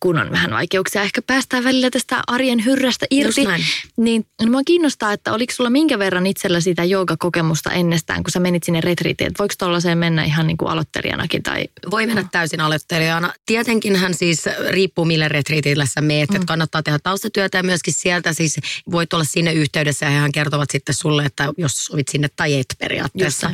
kun 0.00 0.18
on 0.18 0.30
vähän 0.30 0.50
vaikeuksia 0.50 1.02
ehkä 1.02 1.22
päästään 1.22 1.64
välillä 1.64 1.90
tästä 1.90 2.22
arjen 2.26 2.64
hyrrästä 2.64 3.06
irti. 3.10 3.44
Niin, 3.96 4.26
niin 4.40 4.50
mua 4.50 4.62
kiinnostaa, 4.66 5.12
että 5.12 5.32
oliko 5.32 5.52
sulla 5.52 5.70
minkä 5.70 5.98
verran 5.98 6.26
itsellä 6.26 6.60
sitä 6.60 6.84
joogakokemusta 6.84 7.70
ennestään, 7.70 8.22
kun 8.22 8.30
sä 8.30 8.40
menit 8.40 8.64
sinne 8.64 8.80
retriitiin? 8.80 9.32
Voiko 9.38 9.54
tuollaiseen 9.58 9.98
mennä 9.98 10.24
ihan 10.24 10.46
niin 10.46 10.56
kuin 10.56 10.70
aloittelijanakin? 10.70 11.42
Tai... 11.42 11.68
Voi 11.90 12.06
mennä 12.06 12.24
täysin 12.32 12.60
aloittelijana. 12.60 13.32
Tietenkin 13.46 13.96
hän 13.96 14.14
siis 14.14 14.44
riippuu 14.70 15.04
mille 15.04 15.28
retriitille 15.28 15.86
sä 15.86 16.00
meet, 16.00 16.30
mm. 16.30 16.36
että 16.36 16.46
kannattaa 16.46 16.82
tehdä 16.82 16.98
taustatyötä 17.02 17.58
ja 17.58 17.62
myöskin 17.62 17.94
sieltä 17.94 18.32
siis 18.32 18.56
voit 18.90 19.12
olla 19.12 19.24
sinne 19.24 19.52
yhteydessä 19.52 20.06
ja 20.06 20.12
hän 20.12 20.32
kertovat 20.32 20.70
sitten 20.70 20.94
sulle, 20.94 21.24
että 21.24 21.52
jos 21.58 21.84
sovit 21.84 22.08
sinne 22.08 22.28
tai 22.36 22.54
et 22.54 22.74
periaatteessa. 22.78 23.50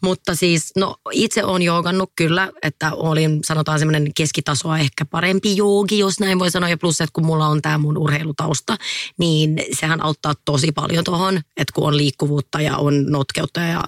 Mutta 0.00 0.34
siis 0.34 0.72
no 0.76 0.96
itse 1.12 1.44
on 1.44 1.62
joogannut 1.62 2.12
kyllä, 2.16 2.52
että 2.62 2.92
olin 2.92 3.40
sanotaan 3.44 3.78
semmoinen 3.78 4.14
keskitasoa 4.14 4.78
ehkä 4.78 5.04
parempi 5.04 5.56
jooga 5.56 5.85
tuki, 5.86 5.98
jos 5.98 6.20
näin 6.20 6.38
voi 6.38 6.50
sanoa. 6.50 6.68
Ja 6.68 6.76
plus, 6.76 7.00
että 7.00 7.12
kun 7.12 7.26
mulla 7.26 7.46
on 7.46 7.62
tämä 7.62 7.78
mun 7.78 7.98
urheilutausta, 7.98 8.76
niin 9.18 9.62
sehän 9.72 10.02
auttaa 10.02 10.34
tosi 10.44 10.72
paljon 10.72 11.04
tuohon, 11.04 11.36
että 11.36 11.72
kun 11.74 11.88
on 11.88 11.96
liikkuvuutta 11.96 12.60
ja 12.60 12.76
on 12.76 13.06
notkeutta 13.06 13.60
ja 13.60 13.84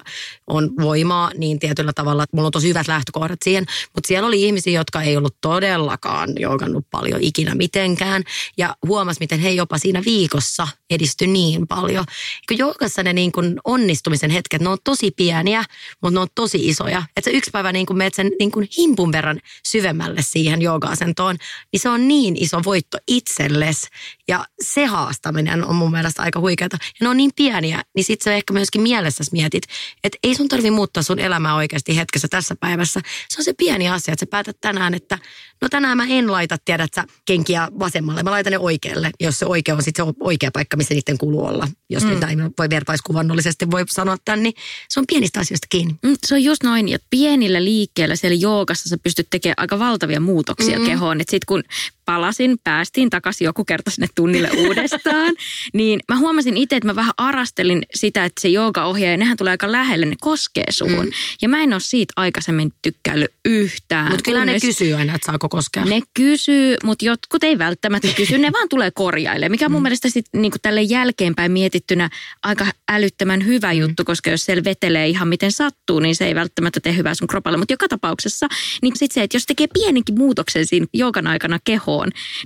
on 0.47 0.71
voimaa, 0.81 1.31
niin 1.37 1.59
tietyllä 1.59 1.93
tavalla 1.93 2.25
mulla 2.33 2.47
on 2.47 2.53
tosi 2.53 2.69
hyvät 2.69 2.89
lähtökohdat 2.89 3.39
siihen. 3.45 3.67
Mutta 3.95 4.09
siellä 4.09 4.27
oli 4.27 4.43
ihmisiä, 4.43 4.81
jotka 4.81 5.03
ei 5.03 5.17
ollut 5.17 5.37
todellakaan 5.41 6.31
joogannut 6.39 6.85
paljon 6.91 7.21
ikinä 7.23 7.55
mitenkään. 7.55 8.23
Ja 8.59 8.77
huomas, 8.87 9.21
miten 9.21 9.41
he 9.41 9.51
jopa 9.51 9.79
siinä 9.79 10.03
viikossa 10.05 10.69
edisty 10.91 11.27
niin 11.27 11.67
paljon. 11.67 12.05
Kun 12.49 12.59
joogassa 12.59 13.03
ne 13.03 13.13
niin 13.13 13.33
kun 13.33 13.61
onnistumisen 13.65 14.31
hetket, 14.31 14.63
ne 14.63 14.69
on 14.69 14.79
tosi 14.85 15.11
pieniä, 15.11 15.65
mutta 16.03 16.15
ne 16.15 16.21
on 16.21 16.29
tosi 16.35 16.69
isoja. 16.69 17.03
Että 17.17 17.31
se 17.31 17.37
yksi 17.37 17.51
päivä 17.51 17.73
niin 17.73 17.87
kun 17.87 17.97
menet 17.97 18.15
sen 18.15 18.31
niin 18.39 18.51
kun 18.51 18.67
himpun 18.79 19.13
verran 19.13 19.41
syvemmälle 19.69 20.23
siihen 20.23 20.63
jooga-asentoon, 20.63 21.37
niin 21.73 21.81
se 21.81 21.88
se 21.89 21.93
on 21.93 22.09
niin 22.09 22.37
iso 22.37 22.61
voitto 22.65 22.99
itselles. 23.07 23.89
Ja 24.29 24.47
se 24.61 24.87
haastaminen 24.87 25.65
on 25.65 25.75
mun 25.75 25.91
mielestä 25.91 26.23
aika 26.23 26.41
huikeata. 26.41 26.79
Ja 26.83 27.05
ne 27.05 27.09
on 27.09 27.17
niin 27.17 27.31
pieniä, 27.37 27.83
niin 27.95 28.05
sit 28.05 28.23
sä 28.23 28.35
ehkä 28.35 28.53
myöskin 28.53 28.83
mielessä 28.83 29.25
mietit, 29.33 29.63
että 30.05 30.19
ei 30.23 30.35
sun 30.35 30.49
tarvi 30.49 30.71
muuttaa 30.71 31.03
sun 31.03 31.19
elämää 31.19 31.55
oikeasti 31.55 31.97
hetkessä 31.97 32.29
tässä 32.29 32.57
päivässä. 32.61 33.01
Se 33.29 33.41
on 33.41 33.45
se 33.45 33.53
pieni 33.53 33.89
asia, 33.89 34.13
että 34.13 34.27
sä 34.27 34.31
päätät 34.31 34.57
tänään, 34.61 34.95
että 34.95 35.19
no 35.63 35.69
tänään 35.69 35.97
mä 35.97 36.07
en 36.09 36.33
laita, 36.33 36.57
tiedät 36.65 36.95
sä, 36.95 37.05
kenkiä 37.25 37.69
vasemmalle. 37.79 38.23
Mä 38.23 38.31
laitan 38.31 38.51
ne 38.51 38.59
oikealle, 38.59 39.11
jos 39.21 39.39
se 39.39 39.47
oikea 39.47 39.75
on 39.75 39.83
sitten 39.83 40.07
se 40.07 40.13
oikea 40.21 40.51
paikka, 40.51 40.77
missä 40.77 40.95
niiden 40.95 41.19
kuuluu 41.19 41.47
olla. 41.47 41.69
Jos 41.91 42.05
mm. 42.05 42.11
nyt 42.11 42.19
voi 42.59 42.71
vertaiskuvannollisesti 42.71 43.71
voi 43.71 43.85
sanoa 43.89 44.17
tämän, 44.25 44.43
niin 44.43 44.55
se 44.89 45.01
on 45.01 45.07
pienistä 45.07 45.41
asioista 45.41 45.67
kiinni. 45.71 45.95
Mm, 46.03 46.17
se 46.27 46.35
on 46.35 46.45
just 46.45 46.63
noin, 46.63 46.95
että 46.95 47.07
pienillä 47.11 47.65
liikkeillä 47.65 48.17
siellä 48.17 48.37
joogassa 48.37 48.89
sä 48.89 48.99
pystyt 48.99 49.27
tekemään 49.31 49.55
aika 49.59 49.79
valtavia 49.79 50.21
muutoksia 50.21 50.79
mm-hmm. 50.79 50.87
kehoon. 50.87 51.19
Sitten 51.19 51.41
kun 51.47 51.63
palasin, 52.09 52.57
päästiin 52.65 53.11
takaisin 53.11 53.45
joku 53.45 53.65
kerta 53.65 53.91
sinne 53.91 54.07
tunnille 54.15 54.51
uudestaan, 54.67 55.35
niin 55.73 56.01
mä 56.09 56.19
huomasin 56.19 56.57
itse, 56.57 56.77
että 56.77 56.87
mä 56.87 56.97
vähän 56.97 57.13
arastelin 57.19 57.83
sitä, 57.95 58.25
että 58.25 58.41
se 58.41 58.49
joogaohjaaja, 58.49 59.17
nehän 59.17 59.37
tulee 59.37 59.51
aika 59.51 59.73
lähelle, 59.73 60.07
ne 60.07 60.15
koskee 60.21 60.65
suun. 60.71 61.05
Mm. 61.05 61.11
Ja 61.43 61.49
mä 61.49 61.63
en 61.63 61.73
ole 61.73 61.81
siitä 61.81 62.13
aikaisemmin 62.17 62.73
tykkäillyt 62.83 63.31
yhtään. 63.45 64.11
Mutta 64.11 64.23
kyllä 64.25 64.45
ne 64.45 64.61
kysyy 64.61 64.95
aina, 64.95 65.15
että 65.15 65.27
saako 65.27 65.49
koskea. 65.49 65.85
Ne 65.85 66.01
kysyy, 66.15 66.77
mutta 66.85 67.05
jotkut 67.05 67.45
ei 67.45 67.59
välttämättä 67.59 68.09
kysy, 68.17 68.39
ne 68.39 68.53
vaan 68.53 68.69
tulee 68.69 68.91
korjaille. 68.91 69.49
Mikä 69.49 69.67
on 69.67 69.73
mun 69.73 69.81
mm. 69.81 69.83
mielestä 69.83 70.09
sitten 70.09 70.43
niin 70.43 70.53
tälle 70.63 70.83
jälkeenpäin 70.83 71.53
mietittynä 71.53 72.11
aika 72.43 72.67
älyttömän 72.89 73.47
hyvä 73.47 73.73
mm. 73.73 73.79
juttu, 73.79 74.05
koska 74.05 74.31
jos 74.31 74.45
siellä 74.45 74.65
vetelee 74.65 75.09
ihan 75.09 75.29
miten 75.29 75.53
sattuu, 75.53 76.01
niin 76.01 76.17
se 76.17 76.27
ei 76.27 76.35
välttämättä 76.35 76.81
tee 76.81 76.97
hyvää 76.97 77.15
sun 77.15 77.29
kropalle. 77.29 77.59
Mutta 77.59 77.73
joka 77.73 77.89
tapauksessa, 77.89 78.47
niin 78.83 78.97
sitten 78.97 79.15
se, 79.15 79.23
että 79.23 79.37
jos 79.37 79.47
tekee 79.47 79.67
pienenkin 79.75 80.19
muutoksen 80.19 80.67
siinä 80.67 80.87
joogan 80.93 81.27
aikana 81.27 81.59
kehoon, 81.65 81.98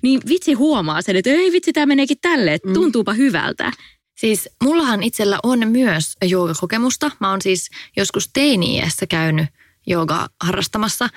niin 0.02 0.20
vitsi 0.28 0.52
huomaa 0.52 1.02
sen, 1.02 1.16
että 1.16 1.30
ei 1.30 1.52
vitsi, 1.52 1.72
tämä 1.72 1.86
meneekin 1.86 2.18
tälle, 2.20 2.54
että 2.54 2.68
mm. 2.68 2.74
tuntuupa 2.74 3.12
hyvältä. 3.12 3.72
Siis 4.18 4.48
mullahan 4.62 5.02
itsellä 5.02 5.38
on 5.42 5.68
myös 5.68 6.16
joogakokemusta. 6.22 7.10
Mä 7.20 7.30
oon 7.30 7.42
siis 7.42 7.70
joskus 7.96 8.30
teini-iässä 8.32 9.06
käynyt 9.06 9.46
jooga 9.86 10.28
harrastamassa, 10.40 11.08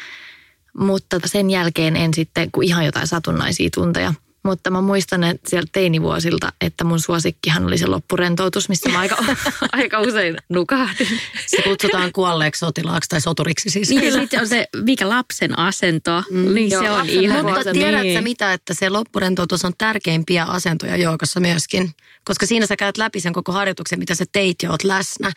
mutta 0.78 1.20
sen 1.26 1.50
jälkeen 1.50 1.96
en 1.96 2.14
sitten, 2.14 2.52
kun 2.52 2.64
ihan 2.64 2.86
jotain 2.86 3.08
satunnaisia 3.08 3.70
tunteja– 3.74 4.14
mutta 4.46 4.70
mä 4.70 4.82
muistan 4.82 5.24
että 5.24 5.50
sieltä 5.50 5.70
teinivuosilta, 5.72 6.54
että 6.62 6.84
mun 6.84 7.00
suosikkihan 7.00 7.66
oli 7.66 7.78
se 7.78 7.88
loppurentoutus, 7.88 8.70
missä 8.70 8.90
mä 8.90 9.00
aika, 9.00 9.18
aika 9.72 10.02
usein 10.02 10.38
nukahdin. 10.50 11.08
Se 11.46 11.62
kutsutaan 11.62 12.12
kuolleeksi 12.12 12.60
sotilaaksi 12.60 13.10
tai 13.10 13.22
soturiksi 13.22 13.70
siis. 13.70 13.90
Niin, 13.90 14.14
sitten 14.14 14.40
on 14.40 14.48
se, 14.48 14.68
mikä 14.84 15.10
lapsen 15.10 15.60
asento, 15.60 16.24
mm, 16.30 16.54
niin 16.54 16.72
joo, 16.72 16.84
se 16.84 16.92
on 16.92 17.10
ihan. 17.10 17.46
Mutta 17.46 17.74
tiedätkö 17.74 18.04
niin. 18.04 18.24
mitä, 18.24 18.54
että 18.54 18.74
se 18.74 18.90
loppurentoutus 18.90 19.66
on 19.66 19.74
tärkeimpiä 19.78 20.44
asentoja 20.44 20.98
joukassa 20.98 21.40
myöskin? 21.40 21.92
Koska 22.24 22.46
siinä 22.46 22.66
sä 22.66 22.76
käyt 22.76 22.98
läpi 22.98 23.20
sen 23.20 23.34
koko 23.34 23.52
harjoituksen, 23.52 24.00
mitä 24.00 24.16
sä 24.16 24.26
teit 24.32 24.56
ja 24.64 24.72
oot 24.72 24.84
läsnä. 24.84 25.32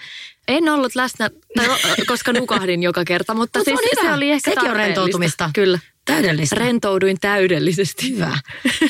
En 0.49 0.69
ollut 0.69 0.95
läsnä, 0.95 1.31
tai, 1.57 1.69
koska 2.07 2.33
nukahdin 2.33 2.83
joka 2.83 3.05
kerta, 3.05 3.35
mutta 3.35 3.59
Mut 3.59 3.65
siis 3.65 3.81
se 4.03 4.13
oli 4.13 4.31
ehkä 4.31 4.51
Sekin 4.51 4.71
on 4.71 4.77
rentoutumista. 4.77 5.51
Kyllä. 5.55 5.79
Täydellistä. 6.09 6.57
Rentouduin 6.57 7.17
täydellisesti. 7.21 8.11
Hyvä. 8.11 8.39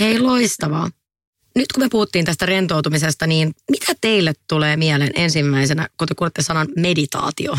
Hei, 0.01 0.19
loistavaa. 0.19 0.91
Nyt 1.55 1.73
kun 1.73 1.85
me 1.85 1.89
puhuttiin 1.89 2.25
tästä 2.25 2.47
rentoutumisesta, 2.47 3.27
niin 3.27 3.55
mitä 3.71 3.93
teille 4.01 4.33
tulee 4.49 4.77
mieleen 4.77 5.13
ensimmäisenä, 5.15 5.89
kun 5.97 6.09
te 6.09 6.15
kuulette 6.15 6.43
sanan 6.43 6.69
meditaatio? 6.77 7.59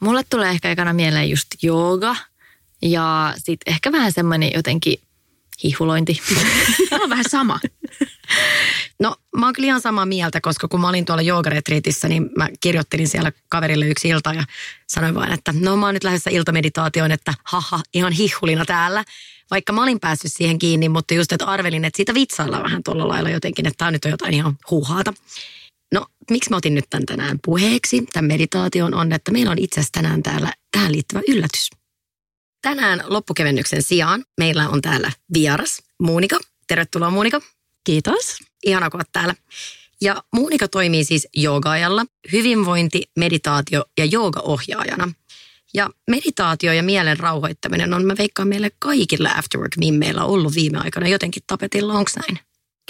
Mulle 0.00 0.22
tulee 0.30 0.50
ehkä 0.50 0.70
ekana 0.70 0.92
mieleen 0.92 1.30
just 1.30 1.46
jooga 1.62 2.16
ja 2.82 3.34
sitten 3.38 3.74
ehkä 3.74 3.92
vähän 3.92 4.12
semmoinen 4.12 4.50
jotenkin 4.54 4.98
hihulointi. 5.64 6.20
on 7.02 7.10
vähän 7.10 7.24
sama. 7.28 7.60
No 9.02 9.16
mä 9.36 9.46
oon 9.46 9.52
kyllä 9.52 9.66
ihan 9.66 9.80
samaa 9.80 10.06
mieltä, 10.06 10.40
koska 10.40 10.68
kun 10.68 10.80
mä 10.80 10.88
olin 10.88 11.04
tuolla 11.04 11.22
joogaretriitissä, 11.22 12.08
niin 12.08 12.30
mä 12.36 12.48
kirjoittelin 12.60 13.08
siellä 13.08 13.32
kaverille 13.48 13.86
yksi 13.86 14.08
ilta 14.08 14.34
ja 14.34 14.44
sanoin 14.88 15.14
vain, 15.14 15.32
että 15.32 15.54
no 15.60 15.76
mä 15.76 15.86
oon 15.86 15.94
nyt 15.94 16.04
lähdössä 16.04 16.30
iltameditaatioon, 16.30 17.12
että 17.12 17.34
haha, 17.44 17.80
ihan 17.94 18.12
hihulina 18.12 18.64
täällä. 18.64 19.04
Vaikka 19.50 19.72
mä 19.72 19.82
olin 19.82 20.00
päässyt 20.00 20.32
siihen 20.32 20.58
kiinni, 20.58 20.88
mutta 20.88 21.14
just, 21.14 21.32
että 21.32 21.46
arvelin, 21.46 21.84
että 21.84 21.96
siitä 21.96 22.14
vitsaillaan 22.14 22.62
vähän 22.62 22.82
tuolla 22.82 23.08
lailla 23.08 23.30
jotenkin, 23.30 23.66
että 23.66 23.78
tämä 23.78 23.90
nyt 23.90 24.04
on 24.04 24.10
jotain 24.10 24.34
ihan 24.34 24.58
huuhaata. 24.70 25.14
No, 25.94 26.06
miksi 26.30 26.50
mä 26.50 26.56
otin 26.56 26.74
nyt 26.74 26.90
tämän 26.90 27.06
tänään 27.06 27.38
puheeksi, 27.44 28.06
tämän 28.12 28.28
meditaation 28.28 28.94
on, 28.94 29.12
että 29.12 29.32
meillä 29.32 29.52
on 29.52 29.58
itse 29.58 29.80
asiassa 29.80 29.92
tänään 29.92 30.22
täällä 30.22 30.52
tähän 30.70 30.92
liittyvä 30.92 31.20
yllätys. 31.28 31.70
Tänään 32.62 33.04
loppukevennyksen 33.06 33.82
sijaan 33.82 34.24
meillä 34.38 34.68
on 34.68 34.82
täällä 34.82 35.12
vieras, 35.34 35.82
Muunika. 36.02 36.38
Tervetuloa 36.66 37.10
Muunika. 37.10 37.40
Kiitos. 37.84 38.51
Ihana 38.66 38.90
kun 38.90 39.00
täällä. 39.12 39.34
Ja 40.00 40.22
Muunika 40.32 40.68
toimii 40.68 41.04
siis 41.04 41.28
joogaajalla, 41.36 42.04
hyvinvointi, 42.32 43.02
meditaatio 43.18 43.84
ja 43.98 44.04
joogaohjaajana. 44.04 45.12
Ja 45.74 45.90
meditaatio 46.10 46.72
ja 46.72 46.82
mielen 46.82 47.18
rauhoittaminen 47.18 47.94
on, 47.94 48.04
mä 48.04 48.14
veikkaan 48.18 48.48
meille 48.48 48.70
kaikille 48.78 49.30
afterwork 49.36 49.76
meillä 49.90 50.24
on 50.24 50.30
ollut 50.30 50.54
viime 50.54 50.78
aikoina 50.78 51.08
jotenkin 51.08 51.42
tapetilla, 51.46 51.94
onko 51.94 52.10
näin? 52.16 52.38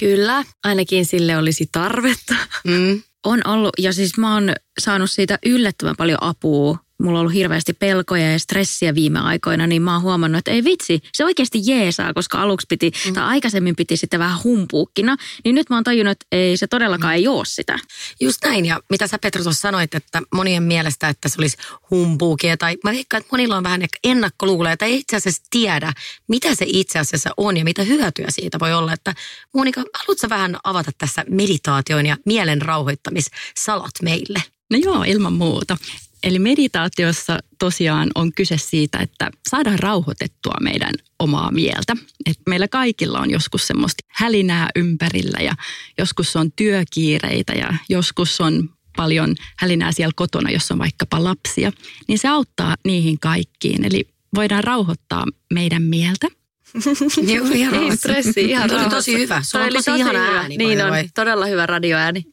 Kyllä, 0.00 0.44
ainakin 0.64 1.06
sille 1.06 1.38
olisi 1.38 1.68
tarvetta. 1.72 2.34
Mm. 2.64 3.02
On 3.24 3.46
ollut, 3.46 3.72
ja 3.78 3.92
siis 3.92 4.18
mä 4.18 4.34
oon 4.34 4.52
saanut 4.80 5.10
siitä 5.10 5.38
yllättävän 5.46 5.96
paljon 5.96 6.22
apua 6.22 6.78
mulla 7.02 7.18
on 7.18 7.20
ollut 7.20 7.34
hirveästi 7.34 7.72
pelkoja 7.72 8.32
ja 8.32 8.38
stressiä 8.38 8.94
viime 8.94 9.18
aikoina, 9.18 9.66
niin 9.66 9.82
mä 9.82 9.92
oon 9.92 10.02
huomannut, 10.02 10.38
että 10.38 10.50
ei 10.50 10.64
vitsi, 10.64 11.02
se 11.12 11.24
oikeasti 11.24 11.60
jeesaa, 11.64 12.14
koska 12.14 12.42
aluksi 12.42 12.66
piti, 12.68 12.92
mm. 13.06 13.12
tai 13.12 13.24
aikaisemmin 13.24 13.76
piti 13.76 13.96
sitten 13.96 14.20
vähän 14.20 14.38
humpuukkina, 14.44 15.16
niin 15.44 15.54
nyt 15.54 15.70
mä 15.70 15.76
oon 15.76 15.84
tajunnut, 15.84 16.12
että 16.12 16.26
ei 16.32 16.56
se 16.56 16.66
todellakaan 16.66 17.14
mm. 17.14 17.16
ei 17.16 17.28
ole 17.28 17.44
sitä. 17.44 17.78
Just 18.20 18.38
näin, 18.44 18.66
ja 18.66 18.80
mitä 18.90 19.06
sä 19.06 19.18
Petra 19.18 19.42
tuossa 19.42 19.60
sanoit, 19.60 19.94
että 19.94 20.22
monien 20.34 20.62
mielestä, 20.62 21.08
että 21.08 21.28
se 21.28 21.34
olisi 21.38 21.56
humpuukia, 21.90 22.56
tai 22.56 22.76
mä 22.84 22.90
veikkaan, 22.90 23.20
että 23.20 23.32
monilla 23.32 23.56
on 23.56 23.64
vähän 23.64 23.82
ennakkoluuleja, 24.04 24.76
tai 24.76 24.90
ei 24.90 24.98
itse 24.98 25.16
asiassa 25.16 25.42
tiedä, 25.50 25.92
mitä 26.28 26.54
se 26.54 26.64
itse 26.68 26.98
asiassa 26.98 27.30
on 27.36 27.56
ja 27.56 27.64
mitä 27.64 27.82
hyötyä 27.82 28.26
siitä 28.28 28.60
voi 28.60 28.72
olla. 28.72 28.92
Että 28.92 29.14
Monika, 29.54 29.84
haluatko 29.94 30.28
vähän 30.28 30.56
avata 30.64 30.90
tässä 30.98 31.24
meditaation 31.30 32.06
ja 32.06 32.16
mielen 32.26 32.62
rauhoittamissalat 32.62 33.94
meille? 34.02 34.42
No 34.70 34.78
joo, 34.78 35.04
ilman 35.06 35.32
muuta. 35.32 35.76
Eli 36.22 36.38
meditaatiossa 36.38 37.38
tosiaan 37.58 38.10
on 38.14 38.32
kyse 38.32 38.58
siitä, 38.58 38.98
että 38.98 39.30
saadaan 39.48 39.78
rauhoitettua 39.78 40.54
meidän 40.60 40.92
omaa 41.18 41.52
mieltä. 41.52 41.96
Et 42.26 42.38
meillä 42.48 42.68
kaikilla 42.68 43.20
on 43.20 43.30
joskus 43.30 43.66
semmoista 43.66 44.04
hälinää 44.08 44.68
ympärillä 44.76 45.38
ja 45.42 45.54
joskus 45.98 46.36
on 46.36 46.52
työkiireitä 46.52 47.52
ja 47.52 47.74
joskus 47.88 48.40
on 48.40 48.70
paljon 48.96 49.34
hälinää 49.58 49.92
siellä 49.92 50.12
kotona, 50.16 50.50
jos 50.50 50.70
on 50.70 50.78
vaikkapa 50.78 51.24
lapsia. 51.24 51.72
Niin 52.08 52.18
se 52.18 52.28
auttaa 52.28 52.76
niihin 52.84 53.18
kaikkiin. 53.20 53.84
Eli 53.84 54.08
voidaan 54.34 54.64
rauhoittaa 54.64 55.24
meidän 55.54 55.82
mieltä. 55.82 56.26
Joo, 57.34 57.46
ihan 57.54 57.74
Ei 57.74 57.96
stressi, 57.96 58.40
ihan 58.44 58.68
Toi 58.68 58.80
oli 58.80 58.90
tosi 58.90 59.18
hyvä. 59.18 59.42
Sulla 59.42 59.64
on 59.64 59.72
tosi, 59.72 59.90
tosi 59.90 60.00
ihana 60.00 60.26
hyvä. 60.26 60.40
ääni. 60.40 60.56
Niin 60.56 60.84
on, 60.84 60.90
vai? 60.90 61.08
todella 61.14 61.46
hyvä 61.46 61.66
radioääni. 61.66 62.24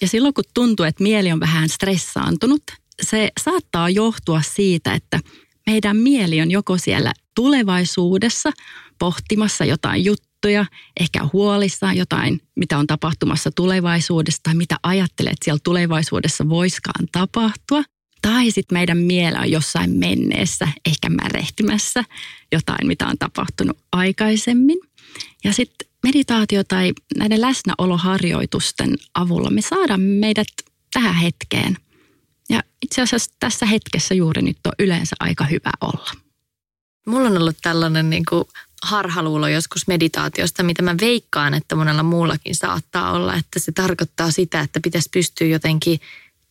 Ja 0.00 0.08
silloin 0.08 0.34
kun 0.34 0.44
tuntuu, 0.54 0.86
että 0.86 1.02
mieli 1.02 1.32
on 1.32 1.40
vähän 1.40 1.68
stressaantunut, 1.68 2.62
se 3.02 3.30
saattaa 3.40 3.90
johtua 3.90 4.42
siitä, 4.42 4.94
että 4.94 5.20
meidän 5.66 5.96
mieli 5.96 6.40
on 6.40 6.50
joko 6.50 6.78
siellä 6.78 7.12
tulevaisuudessa 7.34 8.52
pohtimassa 8.98 9.64
jotain 9.64 10.04
juttuja, 10.04 10.66
ehkä 11.00 11.20
huolissaan 11.32 11.96
jotain, 11.96 12.40
mitä 12.54 12.78
on 12.78 12.86
tapahtumassa 12.86 13.50
tulevaisuudessa 13.50 14.42
tai 14.42 14.54
mitä 14.54 14.76
ajattelee, 14.82 15.30
että 15.30 15.44
siellä 15.44 15.60
tulevaisuudessa 15.64 16.48
voiskaan 16.48 17.08
tapahtua. 17.12 17.82
Tai 18.22 18.50
sitten 18.50 18.78
meidän 18.78 18.98
mieli 18.98 19.38
on 19.38 19.50
jossain 19.50 19.90
menneessä, 19.90 20.68
ehkä 20.86 21.08
märehtymässä 21.10 22.04
jotain, 22.52 22.86
mitä 22.86 23.06
on 23.06 23.18
tapahtunut 23.18 23.78
aikaisemmin. 23.92 24.78
Ja 25.44 25.52
sitten 25.52 25.87
meditaatio 26.02 26.64
tai 26.64 26.92
näiden 27.18 27.40
läsnäoloharjoitusten 27.40 28.94
avulla 29.14 29.50
me 29.50 29.60
saadaan 29.60 30.00
meidät 30.00 30.48
tähän 30.92 31.14
hetkeen– 31.14 31.76
ja 32.48 32.62
itse 32.82 33.02
asiassa 33.02 33.30
tässä 33.40 33.66
hetkessä 33.66 34.14
juuri 34.14 34.42
nyt 34.42 34.58
on 34.66 34.72
yleensä 34.78 35.16
aika 35.20 35.44
hyvä 35.44 35.70
olla. 35.80 36.10
Mulla 37.06 37.28
on 37.28 37.36
ollut 37.36 37.56
tällainen 37.62 38.10
niin 38.10 38.24
kuin 38.28 38.44
harhaluulo 38.82 39.48
joskus 39.48 39.86
meditaatiosta, 39.86 40.62
mitä 40.62 40.82
mä 40.82 40.94
veikkaan, 41.00 41.54
että 41.54 41.74
monella 41.74 42.02
muullakin 42.02 42.54
saattaa 42.54 43.12
olla, 43.12 43.34
että 43.34 43.58
se 43.58 43.72
tarkoittaa 43.72 44.30
sitä, 44.30 44.60
että 44.60 44.80
pitäisi 44.80 45.08
pystyä 45.12 45.46
jotenkin 45.46 46.00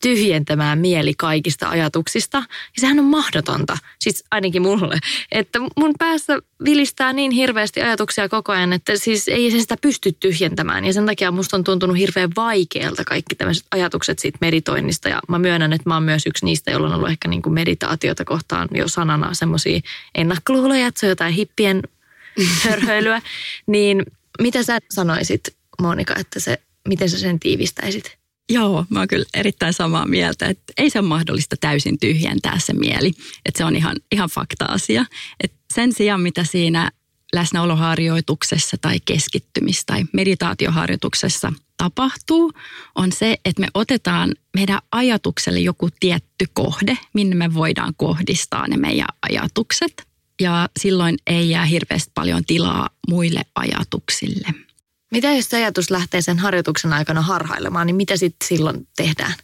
tyhjentämään 0.02 0.78
mieli 0.78 1.14
kaikista 1.14 1.68
ajatuksista. 1.68 2.38
Ja 2.38 2.80
sehän 2.80 2.98
on 2.98 3.04
mahdotonta, 3.04 3.78
siis 3.98 4.24
ainakin 4.30 4.62
mulle, 4.62 4.98
että 5.32 5.58
mun 5.58 5.94
päässä 5.98 6.38
vilistää 6.64 7.12
niin 7.12 7.30
hirveästi 7.30 7.82
ajatuksia 7.82 8.28
koko 8.28 8.52
ajan, 8.52 8.72
että 8.72 8.96
siis 8.96 9.28
ei 9.28 9.50
se 9.50 9.60
sitä 9.60 9.76
pysty 9.82 10.12
tyhjentämään. 10.12 10.84
Ja 10.84 10.92
sen 10.92 11.06
takia 11.06 11.30
musta 11.30 11.56
on 11.56 11.64
tuntunut 11.64 11.98
hirveän 11.98 12.30
vaikealta 12.36 13.04
kaikki 13.04 13.34
tämmöiset 13.34 13.66
ajatukset 13.70 14.18
siitä 14.18 14.38
meditoinnista. 14.40 15.08
Ja 15.08 15.20
mä 15.28 15.38
myönnän, 15.38 15.72
että 15.72 15.90
mä 15.90 15.94
oon 15.94 16.02
myös 16.02 16.26
yksi 16.26 16.44
niistä, 16.44 16.70
jolla 16.70 16.88
on 16.88 16.94
ollut 16.94 17.10
ehkä 17.10 17.28
niin 17.28 17.42
kuin 17.42 17.54
meditaatiota 17.54 18.24
kohtaan 18.24 18.68
jo 18.74 18.88
sanana 18.88 19.34
semmoisia 19.34 19.80
ennakkoluuloja, 20.14 20.86
että 20.86 21.00
se 21.00 21.06
on 21.06 21.10
jotain 21.10 21.34
hippien 21.34 21.82
hörhöilyä. 22.64 23.22
Niin 23.66 24.02
mitä 24.42 24.62
sä 24.62 24.78
sanoisit, 24.90 25.56
Monika, 25.82 26.14
että 26.18 26.40
se, 26.40 26.58
miten 26.88 27.10
sä 27.10 27.18
sen 27.18 27.40
tiivistäisit? 27.40 28.17
Joo, 28.50 28.84
mä 28.90 28.98
oon 28.98 29.08
kyllä 29.08 29.24
erittäin 29.34 29.72
samaa 29.72 30.06
mieltä, 30.06 30.46
että 30.46 30.72
ei 30.78 30.90
se 30.90 30.98
ole 30.98 31.08
mahdollista 31.08 31.56
täysin 31.60 31.98
tyhjentää 31.98 32.58
se 32.58 32.72
mieli. 32.72 33.12
Että 33.46 33.58
se 33.58 33.64
on 33.64 33.76
ihan, 33.76 33.96
ihan 34.12 34.28
fakta-asia. 34.28 35.04
Et 35.44 35.52
sen 35.74 35.92
sijaan, 35.92 36.20
mitä 36.20 36.44
siinä 36.44 36.90
läsnäoloharjoituksessa 37.34 38.76
tai 38.80 38.98
keskittymis- 39.04 39.82
tai 39.86 40.04
meditaatioharjoituksessa 40.12 41.52
tapahtuu, 41.76 42.52
on 42.94 43.12
se, 43.12 43.36
että 43.44 43.60
me 43.60 43.68
otetaan 43.74 44.34
meidän 44.54 44.78
ajatukselle 44.92 45.60
joku 45.60 45.88
tietty 46.00 46.46
kohde, 46.52 46.98
minne 47.14 47.34
me 47.34 47.54
voidaan 47.54 47.94
kohdistaa 47.96 48.68
ne 48.68 48.76
meidän 48.76 49.08
ajatukset. 49.30 50.08
Ja 50.40 50.68
silloin 50.80 51.16
ei 51.26 51.50
jää 51.50 51.64
hirveästi 51.64 52.10
paljon 52.14 52.44
tilaa 52.44 52.88
muille 53.08 53.42
ajatuksille. 53.54 54.67
Mitä 55.10 55.32
jos 55.32 55.54
ajatus 55.54 55.90
lähtee 55.90 56.22
sen 56.22 56.38
harjoituksen 56.38 56.92
aikana 56.92 57.22
harhailemaan, 57.22 57.86
niin 57.86 57.96
mitä 57.96 58.16
sitten 58.16 58.48
silloin 58.48 58.88
tehdään? 58.96 59.34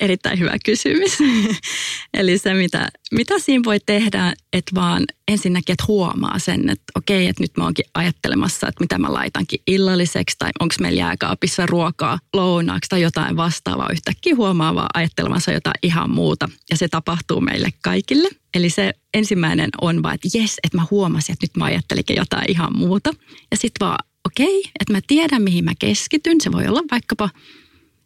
Erittäin 0.00 0.38
hyvä 0.38 0.56
kysymys. 0.64 1.18
Eli 2.18 2.38
se, 2.38 2.54
mitä, 2.54 2.88
mitä 3.12 3.38
siinä 3.38 3.64
voi 3.64 3.78
tehdä, 3.86 4.32
että 4.52 4.74
vaan 4.74 5.04
ensinnäkin, 5.28 5.72
että 5.72 5.84
huomaa 5.88 6.38
sen, 6.38 6.68
että 6.70 6.84
okei, 6.94 7.28
että 7.28 7.42
nyt 7.42 7.56
mä 7.56 7.64
oonkin 7.64 7.84
ajattelemassa, 7.94 8.68
että 8.68 8.80
mitä 8.80 8.98
mä 8.98 9.12
laitankin 9.12 9.60
illalliseksi 9.66 10.36
tai 10.38 10.50
onko 10.60 10.74
meillä 10.80 10.98
jääkaapissa 10.98 11.66
ruokaa 11.66 12.18
lounaaksi 12.32 12.88
tai 12.88 13.02
jotain 13.02 13.36
vastaavaa. 13.36 13.92
Yhtäkkiä 13.92 14.36
huomaa 14.36 14.74
vaan 14.74 14.90
ajattelemassa 14.94 15.52
jotain 15.52 15.78
ihan 15.82 16.10
muuta 16.10 16.48
ja 16.70 16.76
se 16.76 16.88
tapahtuu 16.88 17.40
meille 17.40 17.68
kaikille. 17.82 18.28
Eli 18.54 18.70
se 18.70 18.94
ensimmäinen 19.14 19.70
on 19.80 20.02
vaan, 20.02 20.14
että 20.14 20.38
jes, 20.38 20.56
että 20.64 20.78
mä 20.78 20.86
huomasin, 20.90 21.32
että 21.32 21.44
nyt 21.44 21.56
mä 21.56 21.64
ajattelikin 21.64 22.16
jotain 22.16 22.50
ihan 22.50 22.78
muuta. 22.78 23.10
Ja 23.50 23.56
sitten 23.56 23.86
vaan, 23.86 23.98
okei, 24.26 24.62
että 24.80 24.92
mä 24.92 25.00
tiedän 25.06 25.42
mihin 25.42 25.64
mä 25.64 25.72
keskityn. 25.78 26.40
Se 26.40 26.52
voi 26.52 26.66
olla 26.66 26.82
vaikkapa 26.90 27.30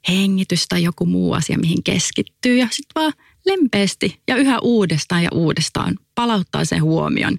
hengitys 0.08 0.66
tai 0.68 0.82
joku 0.82 1.06
muu 1.06 1.32
asia, 1.32 1.58
mihin 1.58 1.82
keskittyy. 1.82 2.56
Ja 2.56 2.68
sitten 2.70 3.02
vaan 3.02 3.12
lempeästi 3.46 4.20
ja 4.28 4.36
yhä 4.36 4.58
uudestaan 4.58 5.22
ja 5.22 5.30
uudestaan 5.32 5.98
palauttaa 6.14 6.64
sen 6.64 6.82
huomion 6.82 7.38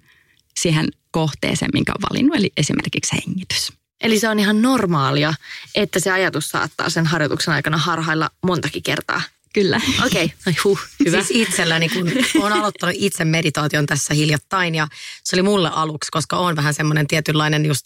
siihen 0.59 0.87
kohteeseen, 1.11 1.71
minkä 1.73 1.91
on 1.91 2.09
valinnut, 2.09 2.35
eli 2.35 2.51
esimerkiksi 2.57 3.15
hengitys. 3.15 3.73
Eli 4.01 4.19
se 4.19 4.29
on 4.29 4.39
ihan 4.39 4.61
normaalia, 4.61 5.33
että 5.75 5.99
se 5.99 6.11
ajatus 6.11 6.49
saattaa 6.49 6.89
sen 6.89 7.05
harjoituksen 7.05 7.53
aikana 7.53 7.77
harhailla 7.77 8.29
montakin 8.43 8.83
kertaa. 8.83 9.21
Kyllä. 9.53 9.81
Okei, 10.05 10.25
okay. 10.25 10.53
huh, 10.63 10.79
hyvä. 11.05 11.23
Siis 11.23 11.47
itselläni, 11.47 11.89
kun 11.89 12.11
olen 12.41 12.53
aloittanut 12.53 12.95
itse 12.99 13.25
meditaation 13.25 13.85
tässä 13.85 14.13
hiljattain 14.13 14.75
ja 14.75 14.87
se 15.23 15.35
oli 15.35 15.43
mulle 15.43 15.69
aluksi, 15.73 16.11
koska 16.11 16.37
on 16.37 16.55
vähän 16.55 16.73
semmoinen 16.73 17.07
tietynlainen 17.07 17.65
just 17.65 17.85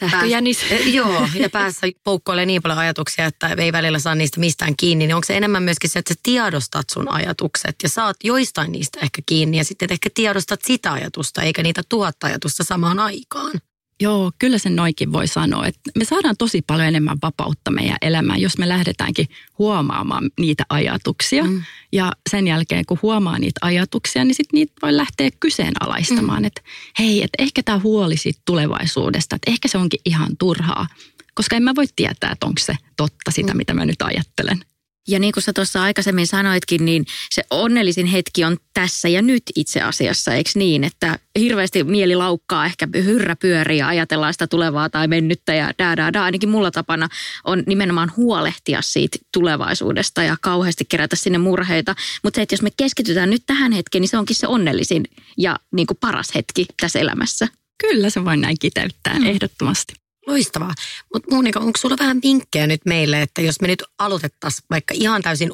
Sähköjänis. 0.00 0.58
Pääs, 0.68 0.86
joo, 0.86 1.28
ja 1.34 1.50
päässä 1.50 1.86
poukkoilee 2.04 2.46
niin 2.46 2.62
paljon 2.62 2.78
ajatuksia, 2.78 3.26
että 3.26 3.48
ei 3.58 3.72
välillä 3.72 3.98
saa 3.98 4.14
niistä 4.14 4.40
mistään 4.40 4.76
kiinni. 4.76 5.06
Niin 5.06 5.14
onko 5.14 5.24
se 5.24 5.36
enemmän 5.36 5.62
myöskin 5.62 5.90
se, 5.90 5.98
että 5.98 6.14
sä 6.14 6.20
tiedostat 6.22 6.90
sun 6.90 7.08
ajatukset 7.08 7.76
ja 7.82 7.88
saat 7.88 8.16
joistain 8.24 8.72
niistä 8.72 9.00
ehkä 9.02 9.22
kiinni 9.26 9.56
ja 9.56 9.64
sitten 9.64 9.92
ehkä 9.92 10.08
tiedostat 10.14 10.60
sitä 10.64 10.92
ajatusta 10.92 11.42
eikä 11.42 11.62
niitä 11.62 11.82
tuhatta 11.88 12.26
ajatusta 12.26 12.64
samaan 12.64 12.98
aikaan? 12.98 13.52
Joo, 14.00 14.32
kyllä 14.38 14.58
sen 14.58 14.76
noikin 14.76 15.12
voi 15.12 15.26
sanoa, 15.26 15.66
että 15.66 15.80
me 15.98 16.04
saadaan 16.04 16.36
tosi 16.38 16.62
paljon 16.66 16.88
enemmän 16.88 17.18
vapautta 17.22 17.70
meidän 17.70 17.96
elämään, 18.02 18.40
jos 18.40 18.58
me 18.58 18.68
lähdetäänkin 18.68 19.28
huomaamaan 19.58 20.30
niitä 20.40 20.64
ajatuksia. 20.68 21.44
Mm. 21.44 21.62
Ja 21.92 22.12
sen 22.30 22.46
jälkeen, 22.46 22.86
kun 22.86 22.98
huomaa 23.02 23.38
niitä 23.38 23.58
ajatuksia, 23.62 24.24
niin 24.24 24.34
sitten 24.34 24.58
niitä 24.58 24.72
voi 24.82 24.96
lähteä 24.96 25.30
kyseenalaistamaan, 25.40 26.42
mm. 26.42 26.44
että 26.44 26.60
hei, 26.98 27.22
että 27.22 27.42
ehkä 27.42 27.62
tämä 27.62 27.78
huoli 27.78 28.16
siitä 28.16 28.40
tulevaisuudesta, 28.44 29.36
että 29.36 29.50
ehkä 29.50 29.68
se 29.68 29.78
onkin 29.78 30.00
ihan 30.04 30.36
turhaa, 30.38 30.86
koska 31.34 31.56
en 31.56 31.62
mä 31.62 31.74
voi 31.74 31.86
tietää, 31.96 32.32
että 32.32 32.46
onko 32.46 32.60
se 32.60 32.76
totta 32.96 33.30
sitä, 33.30 33.52
mm. 33.52 33.56
mitä 33.56 33.74
mä 33.74 33.84
nyt 33.84 34.02
ajattelen. 34.02 34.60
Ja 35.08 35.18
niin 35.18 35.32
kuin 35.32 35.42
sä 35.42 35.52
tuossa 35.52 35.82
aikaisemmin 35.82 36.26
sanoitkin, 36.26 36.84
niin 36.84 37.04
se 37.30 37.42
onnellisin 37.50 38.06
hetki 38.06 38.44
on 38.44 38.56
tässä 38.74 39.08
ja 39.08 39.22
nyt 39.22 39.42
itse 39.56 39.80
asiassa, 39.80 40.34
eikö 40.34 40.50
niin? 40.54 40.84
Että 40.84 41.18
hirveästi 41.38 41.84
mieli 41.84 42.16
laukkaa, 42.16 42.66
ehkä 42.66 42.88
hyrrä 42.94 43.36
pyörii 43.36 43.78
ja 43.78 43.88
ajatellaan 43.88 44.34
sitä 44.34 44.46
tulevaa 44.46 44.90
tai 44.90 45.08
mennyttä 45.08 45.54
ja 45.54 45.72
da, 45.78 45.96
da, 45.96 46.12
da. 46.12 46.24
Ainakin 46.24 46.48
mulla 46.48 46.70
tapana 46.70 47.08
on 47.44 47.62
nimenomaan 47.66 48.12
huolehtia 48.16 48.82
siitä 48.82 49.18
tulevaisuudesta 49.32 50.22
ja 50.22 50.36
kauheasti 50.40 50.84
kerätä 50.84 51.16
sinne 51.16 51.38
murheita. 51.38 51.94
Mutta 52.22 52.36
se, 52.38 52.42
että 52.42 52.52
jos 52.52 52.62
me 52.62 52.70
keskitytään 52.76 53.30
nyt 53.30 53.42
tähän 53.46 53.72
hetkeen, 53.72 54.00
niin 54.00 54.08
se 54.08 54.18
onkin 54.18 54.36
se 54.36 54.46
onnellisin 54.46 55.04
ja 55.38 55.58
niin 55.72 55.86
kuin 55.86 55.98
paras 56.00 56.34
hetki 56.34 56.66
tässä 56.80 56.98
elämässä. 56.98 57.48
Kyllä 57.80 58.10
se 58.10 58.24
voi 58.24 58.36
näin 58.36 58.56
kiteyttää, 58.60 59.18
mm. 59.18 59.26
ehdottomasti. 59.26 60.05
Loistavaa. 60.26 60.74
Mutta 61.14 61.34
Monika, 61.34 61.60
onko 61.60 61.78
sulla 61.78 61.96
vähän 62.00 62.18
vinkkejä 62.22 62.66
nyt 62.66 62.80
meille, 62.84 63.22
että 63.22 63.42
jos 63.42 63.60
me 63.60 63.68
nyt 63.68 63.82
aloitettaisiin 63.98 64.66
vaikka 64.70 64.94
ihan 64.96 65.22
täysin 65.22 65.52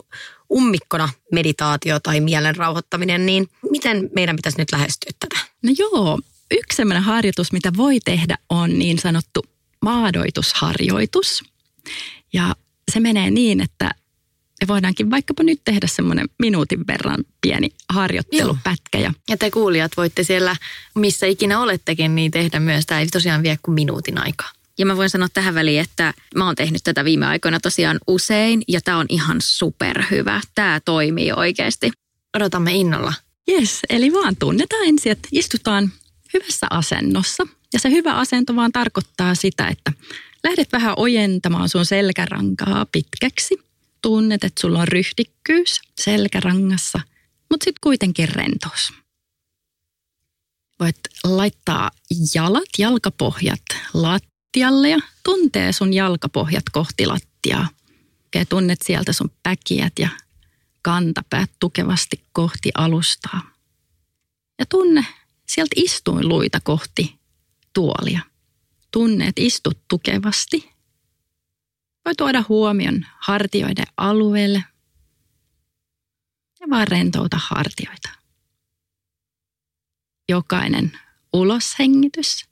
ummikkona 0.53 1.09
meditaatio 1.33 2.01
tai 2.01 2.21
mielen 2.21 2.57
rauhoittaminen, 2.57 3.27
niin 3.27 3.49
miten 3.71 4.11
meidän 4.15 4.37
pitäisi 4.37 4.59
nyt 4.59 4.73
lähestyä 4.73 5.11
tätä? 5.21 5.37
No 5.63 5.73
joo, 5.79 6.21
yksi 6.51 6.77
sellainen 6.77 7.03
harjoitus, 7.03 7.53
mitä 7.53 7.73
voi 7.77 8.01
tehdä, 8.01 8.39
on 8.49 8.79
niin 8.79 8.99
sanottu 8.99 9.45
maadoitusharjoitus. 9.83 11.45
Ja 12.33 12.57
se 12.93 13.01
menee 13.01 13.31
niin, 13.31 13.61
että 13.61 13.91
me 14.63 14.69
voidaankin 14.69 15.11
vaikkapa 15.11 15.43
nyt 15.43 15.61
tehdä 15.65 15.87
semmoinen 15.87 16.29
minuutin 16.39 16.87
verran 16.87 17.25
pieni 17.41 17.71
harjoittelupätkä. 17.89 18.99
Ja, 18.99 19.13
ja 19.29 19.37
te 19.37 19.51
kuulijat 19.51 19.93
voitte 19.97 20.23
siellä, 20.23 20.57
missä 20.95 21.27
ikinä 21.27 21.61
olettekin, 21.61 22.15
niin 22.15 22.31
tehdä 22.31 22.61
myös. 22.61 22.87
Tämä 22.87 23.01
ei 23.01 23.07
tosiaan 23.07 23.43
vie 23.43 23.59
kuin 23.63 23.75
minuutin 23.75 24.19
aikaa. 24.19 24.51
Ja 24.79 24.87
mä 24.87 24.97
voin 24.97 25.11
sanoa 25.11 25.29
tähän 25.35 25.55
väliin, 25.55 25.81
että 25.81 26.15
mä 26.37 26.47
oon 26.47 26.55
tehnyt 26.55 26.81
tätä 26.85 27.05
viime 27.05 27.27
aikoina 27.27 27.61
tosiaan 27.61 27.99
usein 28.07 28.63
ja 28.69 28.81
tämä 28.81 28.99
on 28.99 29.07
ihan 29.09 29.41
superhyvä. 29.41 30.41
Tämä 30.55 30.81
toimii 30.85 31.33
oikeasti. 31.33 31.91
Odotamme 32.37 32.73
innolla. 32.73 33.13
Yes, 33.51 33.81
eli 33.91 34.13
vaan 34.13 34.37
tunnetaan 34.37 34.85
ensin, 34.85 35.13
että 35.13 35.29
istutaan 35.33 35.93
hyvässä 36.35 36.67
asennossa. 36.71 37.47
Ja 37.73 37.79
se 37.79 37.91
hyvä 37.91 38.15
asento 38.15 38.57
vaan 38.57 38.73
tarkoittaa 38.73 39.35
sitä, 39.35 39.69
että 39.69 39.93
lähdet 40.45 40.73
vähän 40.73 40.95
ojentamaan 40.97 41.69
sun 41.69 41.87
selkärankaa 41.87 42.87
pitkäksi. 42.93 43.59
Tunnet, 44.03 44.45
että 44.45 44.61
sulla 44.61 44.81
on 44.81 44.89
ryhdikkyys 44.89 45.81
selkärangassa, 46.01 47.01
mutta 47.51 47.65
sitten 47.65 47.81
kuitenkin 47.81 48.29
rentous. 48.29 48.93
Voit 50.81 50.99
laittaa 51.25 51.91
jalat, 52.35 52.69
jalkapohjat 52.79 53.63
lat 53.95 54.23
lattialle 54.53 54.89
ja 54.89 54.99
tuntee 55.23 55.73
sun 55.73 55.93
jalkapohjat 55.93 56.63
kohti 56.73 57.07
lattiaa. 57.07 57.69
Ja 58.35 58.47
tunnet 58.47 58.83
sieltä 58.83 59.13
sun 59.13 59.31
päkiät 59.43 59.93
ja 59.99 60.09
kantapäät 60.83 61.51
tukevasti 61.59 62.25
kohti 62.33 62.71
alustaa. 62.75 63.41
Ja 64.59 64.67
tunne 64.67 65.07
sieltä 65.47 65.75
istuinluita 65.77 66.61
kohti 66.61 67.19
tuolia. 67.73 68.21
Tunne, 68.91 69.27
että 69.27 69.43
istut 69.43 69.79
tukevasti. 69.89 70.71
Voi 72.05 72.15
tuoda 72.15 72.45
huomion 72.49 73.07
hartioiden 73.19 73.87
alueelle 73.97 74.65
ja 76.61 76.67
vaan 76.71 76.89
rentouta 76.89 77.41
hartioita. 77.43 78.09
Jokainen 80.29 80.99
uloshengitys– 81.33 82.45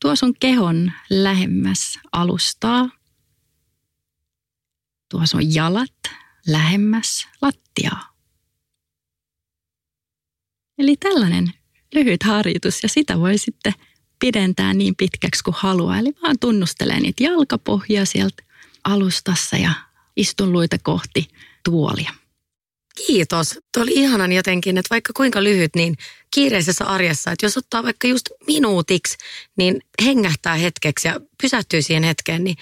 Tuo 0.00 0.16
sun 0.16 0.34
kehon 0.40 0.92
lähemmäs 1.10 1.98
alustaa. 2.12 2.90
Tuo 5.10 5.26
sun 5.26 5.54
jalat 5.54 5.94
lähemmäs 6.46 7.28
lattiaa. 7.42 8.12
Eli 10.78 10.96
tällainen 10.96 11.52
lyhyt 11.94 12.22
harjoitus 12.22 12.82
ja 12.82 12.88
sitä 12.88 13.18
voi 13.18 13.38
sitten 13.38 13.72
pidentää 14.18 14.74
niin 14.74 14.96
pitkäksi 14.96 15.44
kuin 15.44 15.56
haluaa. 15.58 15.98
Eli 15.98 16.12
vaan 16.22 16.36
tunnustelee 16.40 17.00
niitä 17.00 17.24
jalkapohjia 17.24 18.04
sieltä 18.04 18.42
alustassa 18.84 19.56
ja 19.56 19.72
istun 20.16 20.52
luita 20.52 20.76
kohti 20.82 21.28
tuolia. 21.64 22.10
Kiitos. 23.06 23.58
Tuo 23.74 23.82
oli 23.82 23.92
ihanan 23.94 24.32
jotenkin, 24.32 24.78
että 24.78 24.90
vaikka 24.90 25.12
kuinka 25.16 25.44
lyhyt, 25.44 25.74
niin 25.76 25.96
kiireisessä 26.34 26.84
arjessa, 26.84 27.32
että 27.32 27.46
jos 27.46 27.56
ottaa 27.56 27.82
vaikka 27.82 28.08
just 28.08 28.28
minuutiksi, 28.46 29.16
niin 29.56 29.80
hengähtää 30.04 30.54
hetkeksi 30.54 31.08
ja 31.08 31.20
pysähtyy 31.42 31.82
siihen 31.82 32.02
hetkeen, 32.04 32.44
niin 32.44 32.56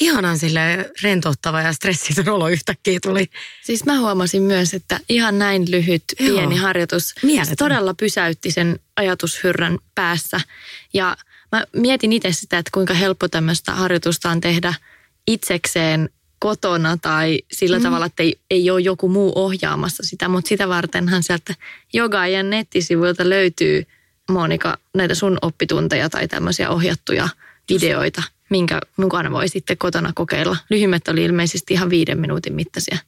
ihanan 0.00 0.38
sille 0.38 0.90
rentouttava 1.02 1.60
ja 1.60 1.72
stressitön 1.72 2.28
olo 2.28 2.48
yhtäkkiä 2.48 2.98
tuli. 3.02 3.26
Siis 3.64 3.84
mä 3.84 3.98
huomasin 3.98 4.42
myös, 4.42 4.74
että 4.74 5.00
ihan 5.08 5.38
näin 5.38 5.70
lyhyt 5.70 6.04
Joo. 6.20 6.36
pieni 6.36 6.56
harjoitus 6.56 7.14
Mieletön. 7.22 7.56
todella 7.56 7.94
pysäytti 7.94 8.50
sen 8.50 8.78
ajatushyrrän 8.96 9.78
päässä. 9.94 10.40
Ja 10.94 11.16
mä 11.52 11.64
mietin 11.76 12.12
itse 12.12 12.32
sitä, 12.32 12.58
että 12.58 12.70
kuinka 12.74 12.94
helppo 12.94 13.28
tämmöistä 13.28 13.72
harjoitusta 13.72 14.30
on 14.30 14.40
tehdä 14.40 14.74
itsekseen 15.26 16.10
kotona 16.38 16.96
tai 16.96 17.42
sillä 17.52 17.78
mm. 17.78 17.82
tavalla, 17.82 18.06
että 18.06 18.22
ei, 18.22 18.38
ei 18.50 18.70
ole 18.70 18.80
joku 18.80 19.08
muu 19.08 19.32
ohjaamassa 19.34 20.02
sitä, 20.02 20.28
mutta 20.28 20.48
sitä 20.48 20.68
vartenhan 20.68 21.22
sieltä 21.22 21.54
jogaajan 21.92 22.50
nettisivuilta 22.50 23.28
löytyy 23.28 23.86
Monika, 24.30 24.78
näitä 24.94 25.14
sun 25.14 25.38
oppitunteja 25.42 26.10
tai 26.10 26.28
tämmöisiä 26.28 26.70
ohjattuja 26.70 27.28
videoita, 27.68 28.22
minkä 28.50 28.80
mukana 28.96 29.30
voi 29.30 29.48
sitten 29.48 29.78
kotona 29.78 30.12
kokeilla? 30.14 30.56
Lyhyimmät 30.70 31.08
oli 31.08 31.24
ilmeisesti 31.24 31.74
ihan 31.74 31.90
viiden 31.90 32.18
minuutin 32.18 32.54
mittaisia. 32.54 32.98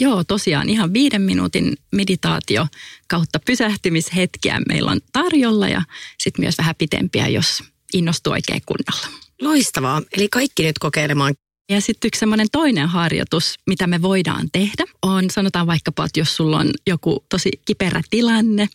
Joo, 0.00 0.24
tosiaan 0.24 0.68
ihan 0.68 0.92
viiden 0.92 1.22
minuutin 1.22 1.76
meditaatio 1.92 2.66
kautta 3.08 3.38
pysähtymishetkiä 3.46 4.60
meillä 4.68 4.90
on 4.90 5.00
tarjolla 5.12 5.68
ja 5.68 5.82
sitten 6.18 6.42
myös 6.42 6.58
vähän 6.58 6.74
pitempiä, 6.78 7.28
jos 7.28 7.62
innostuu 7.92 8.32
oikein 8.32 8.62
kunnolla. 8.66 9.18
Loistavaa. 9.40 10.02
Eli 10.16 10.28
kaikki 10.28 10.62
nyt 10.62 10.78
kokeilemaan. 10.78 11.34
Ja 11.68 11.80
sitten 11.80 12.08
yksi 12.08 12.18
semmoinen 12.18 12.46
toinen 12.52 12.88
harjoitus, 12.88 13.54
mitä 13.66 13.86
me 13.86 14.02
voidaan 14.02 14.48
tehdä, 14.52 14.84
on 15.02 15.30
sanotaan 15.30 15.66
vaikkapa, 15.66 16.04
että 16.04 16.20
jos 16.20 16.36
sulla 16.36 16.58
on 16.58 16.70
joku 16.86 17.24
tosi 17.28 17.50
kiperä 17.64 18.02
tilanne, 18.10 18.68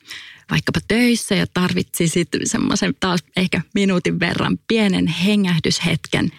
vaikkapa 0.51 0.79
töissä 0.87 1.35
ja 1.35 1.47
tarvitsisit 1.47 2.27
semmoisen 2.43 2.93
taas 2.99 3.19
ehkä 3.37 3.61
minuutin 3.75 4.19
verran 4.19 4.59
pienen 4.67 5.07
hengähdyshetken 5.07 6.29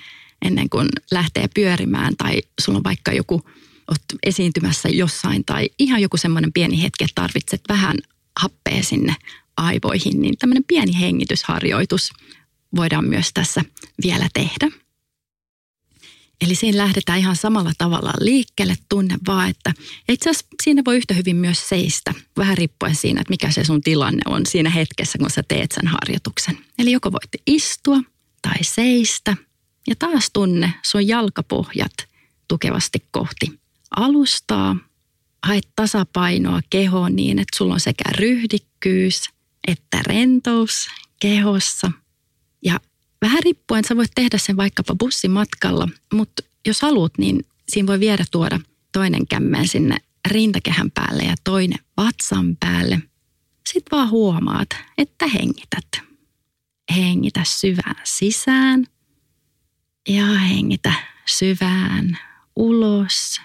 ennen 0.45 0.71
kuin 0.71 0.89
lähtee 1.11 1.49
pyörimään 1.55 2.17
tai 2.17 2.43
sulla 2.61 2.77
on 2.77 2.85
vaikka 2.85 3.13
joku 3.13 3.43
oot 3.91 4.03
esiintymässä 4.23 4.89
jossain 4.89 5.45
tai 5.45 5.69
ihan 5.79 6.03
joku 6.03 6.17
semmoinen 6.17 6.53
pieni 6.53 6.83
hetki, 6.83 7.05
että 7.05 7.23
tarvitset 7.23 7.61
vähän 7.69 7.97
happea 8.41 8.83
sinne 8.83 9.17
aivoihin, 9.57 10.21
niin 10.21 10.39
tämmöinen 10.39 10.65
pieni 10.65 11.01
hengitysharjoitus 11.01 12.13
voidaan 12.77 13.05
myös 13.05 13.31
tässä 13.35 13.65
vielä 14.03 14.29
tehdä. 14.35 14.69
Eli 16.41 16.55
siinä 16.55 16.79
lähdetään 16.79 17.19
ihan 17.19 17.37
samalla 17.37 17.73
tavalla 17.79 18.13
liikkeelle, 18.21 18.75
tunne 18.89 19.17
vaan, 19.27 19.51
että 19.51 19.73
itse 20.09 20.31
asiassa 20.31 20.47
siinä 20.63 20.83
voi 20.87 20.97
yhtä 20.97 21.15
hyvin 21.15 21.37
myös 21.37 21.69
seistä, 21.69 22.15
vähän 22.37 22.59
riippuen 22.59 22.95
siinä, 22.95 23.21
että 23.21 23.31
mikä 23.31 23.51
se 23.51 23.65
sun 23.65 23.81
tilanne 23.81 24.23
on 24.27 24.47
siinä 24.47 24.71
hetkessä, 24.71 25.19
kun 25.19 25.31
sä 25.31 25.43
teet 25.49 25.73
sen 25.73 25.87
harjoituksen. 25.87 26.59
Eli 26.79 26.93
joko 26.93 27.13
voit 27.13 27.43
istua 27.47 27.99
tai 28.43 28.65
seistä 28.65 29.37
ja 29.89 29.97
taas 29.99 30.31
tunne 30.33 30.75
sun 30.83 31.09
jalkapohjat 31.09 31.93
tukevasti 32.49 33.05
kohti 33.11 33.61
alustaa. 33.97 34.77
Haet 35.43 35.69
tasapainoa 35.77 36.61
kehoon 36.71 37.17
niin, 37.17 37.39
että 37.39 37.57
sulla 37.57 37.75
on 37.75 37.81
sekä 37.81 38.05
ryhdikkyys 38.19 39.31
että 39.69 40.01
rentous 40.07 40.89
kehossa. 41.21 41.93
Ja 42.65 42.81
vähän 43.21 43.43
riippuen, 43.43 43.85
sä 43.85 43.97
voit 43.97 44.11
tehdä 44.15 44.39
sen 44.39 44.57
vaikkapa 44.57 44.95
bussimatkalla, 44.95 45.89
mutta 46.15 46.43
jos 46.67 46.83
haluat, 46.83 47.13
niin 47.19 47.47
siinä 47.69 47.87
voi 47.87 48.01
viedä 48.01 48.25
tuoda 48.31 48.61
toinen 48.93 49.27
kämmen 49.27 49.69
sinne 49.69 49.97
rintakehän 50.29 50.91
päälle 50.91 51.23
ja 51.23 51.35
toinen 51.45 51.79
vatsan 51.97 52.57
päälle. 52.61 53.01
Sitten 53.69 53.99
vaan 53.99 54.11
huomaat, 54.11 54.69
että 54.99 55.27
hengität. 55.27 56.11
Hengitä 56.97 57.45
syvään 57.45 57.97
sisään 58.05 58.87
ja 60.09 60.27
hengitä 60.27 60.93
syvään 61.27 62.19
ulos. 62.57 63.41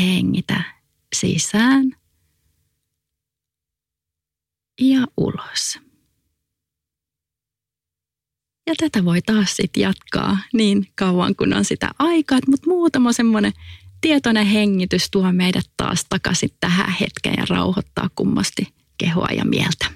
Hengitä 0.00 0.62
sisään 1.14 1.96
ja 4.80 5.06
ulos. 5.16 5.78
Ja 8.66 8.74
tätä 8.76 9.04
voi 9.04 9.22
taas 9.22 9.56
sitten 9.56 9.80
jatkaa 9.80 10.38
niin 10.52 10.88
kauan 10.94 11.36
kun 11.36 11.54
on 11.54 11.64
sitä 11.64 11.90
aikaa, 11.98 12.38
mutta 12.46 12.66
muutama 12.70 13.12
semmoinen 13.12 13.52
tietoinen 14.00 14.46
hengitys 14.46 15.10
tuo 15.10 15.32
meidät 15.32 15.66
taas 15.76 16.06
takaisin 16.08 16.50
tähän 16.60 16.96
hetkeen 17.00 17.34
ja 17.38 17.44
rauhoittaa 17.48 18.10
kummasti 18.14 18.68
kehoa 18.98 19.28
ja 19.36 19.44
mieltä. 19.44 19.86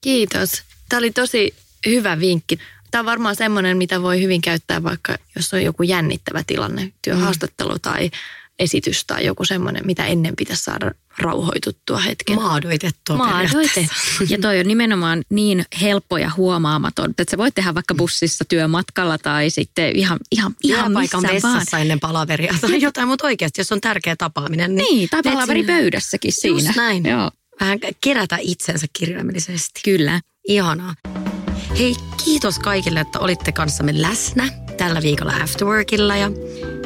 Kiitos. 0.00 0.62
Tämä 0.88 0.98
oli 0.98 1.10
tosi 1.10 1.54
hyvä 1.86 2.20
vinkki. 2.20 2.58
Tämä 2.90 3.00
on 3.00 3.06
varmaan 3.06 3.36
semmoinen, 3.36 3.76
mitä 3.76 4.02
voi 4.02 4.20
hyvin 4.20 4.40
käyttää 4.40 4.82
vaikka, 4.82 5.16
jos 5.36 5.54
on 5.54 5.62
joku 5.62 5.82
jännittävä 5.82 6.42
tilanne, 6.46 6.92
työhaastattelu 7.02 7.78
tai 7.78 8.10
esitys 8.58 9.04
tai 9.06 9.26
joku 9.26 9.44
semmoinen, 9.44 9.86
mitä 9.86 10.06
ennen 10.06 10.36
pitäisi 10.36 10.62
saada 10.64 10.90
rauhoituttua 11.18 11.98
hetken. 11.98 12.36
Maadoitettua 12.36 13.16
Maadoitettu. 13.16 14.24
Ja 14.28 14.38
toi 14.40 14.60
on 14.60 14.66
nimenomaan 14.68 15.22
niin 15.30 15.64
helppo 15.80 16.18
ja 16.18 16.30
huomaamaton, 16.36 17.10
että 17.10 17.24
sä 17.30 17.38
voit 17.38 17.54
tehdä 17.54 17.74
vaikka 17.74 17.94
bussissa 17.94 18.44
työmatkalla 18.48 19.18
tai 19.18 19.50
sitten 19.50 19.96
ihan, 19.96 20.18
ihan, 20.32 20.54
ihan 20.64 20.92
missä 20.92 21.18
vaan. 21.22 21.34
vessassa 21.34 21.78
ennen 21.78 22.00
palaveria 22.00 22.54
tai 22.60 22.80
jotain, 22.80 23.08
mutta 23.08 23.26
oikeasti, 23.26 23.60
jos 23.60 23.72
on 23.72 23.80
tärkeä 23.80 24.16
tapaaminen. 24.16 24.74
Niin, 24.74 25.08
tai 25.08 25.22
teet 25.22 25.34
palaveri 25.34 25.60
sinne- 25.60 25.72
pöydässäkin 25.80 26.32
siinä. 26.32 26.58
Just 26.58 26.76
näin. 26.76 27.04
Joo, 27.06 27.30
Vähän 27.60 27.78
kerätä 28.04 28.38
itsensä 28.40 28.86
kirjaimellisesti. 28.92 29.80
kyllä. 29.84 30.20
Ihanaa. 30.48 30.94
Hei, 31.78 31.94
kiitos 32.24 32.58
kaikille, 32.58 33.00
että 33.00 33.18
olitte 33.18 33.52
kanssamme 33.52 34.02
läsnä 34.02 34.48
tällä 34.76 35.02
viikolla 35.02 35.32
Afterworkilla. 35.42 36.16
Ja 36.16 36.30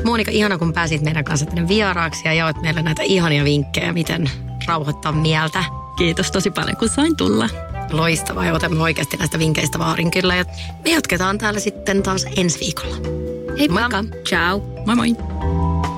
Monika, 0.05 0.31
ihana 0.31 0.59
kun 0.59 0.73
pääsit 0.73 1.03
meidän 1.03 1.25
kanssa 1.25 1.47
tänne 1.47 1.69
vieraaksi 1.69 2.23
ja 2.25 2.33
jaoit 2.33 2.63
meille 2.63 2.83
näitä 2.83 3.03
ihania 3.03 3.45
vinkkejä, 3.45 3.93
miten 3.93 4.31
rauhoittaa 4.67 5.13
mieltä. 5.13 5.65
Kiitos 5.97 6.31
tosi 6.31 6.51
paljon, 6.51 6.77
kun 6.77 6.89
sain 6.89 7.17
tulla. 7.17 7.49
Loistavaa 7.91 8.45
ja 8.45 8.55
otamme 8.55 8.83
oikeasti 8.83 9.17
näistä 9.17 9.39
vinkkeistä 9.39 9.79
vaarin 9.79 10.11
kyllä. 10.11 10.37
Ja 10.37 10.45
me 10.85 10.91
jatketaan 10.91 11.39
täällä 11.39 11.61
sitten 11.61 12.03
taas 12.03 12.27
ensi 12.37 12.61
viikolla. 12.61 12.97
Heippa. 13.59 13.81
Moikka. 13.81 14.05
Ciao. 14.29 14.63
Moi 14.87 14.97
moi! 14.97 15.98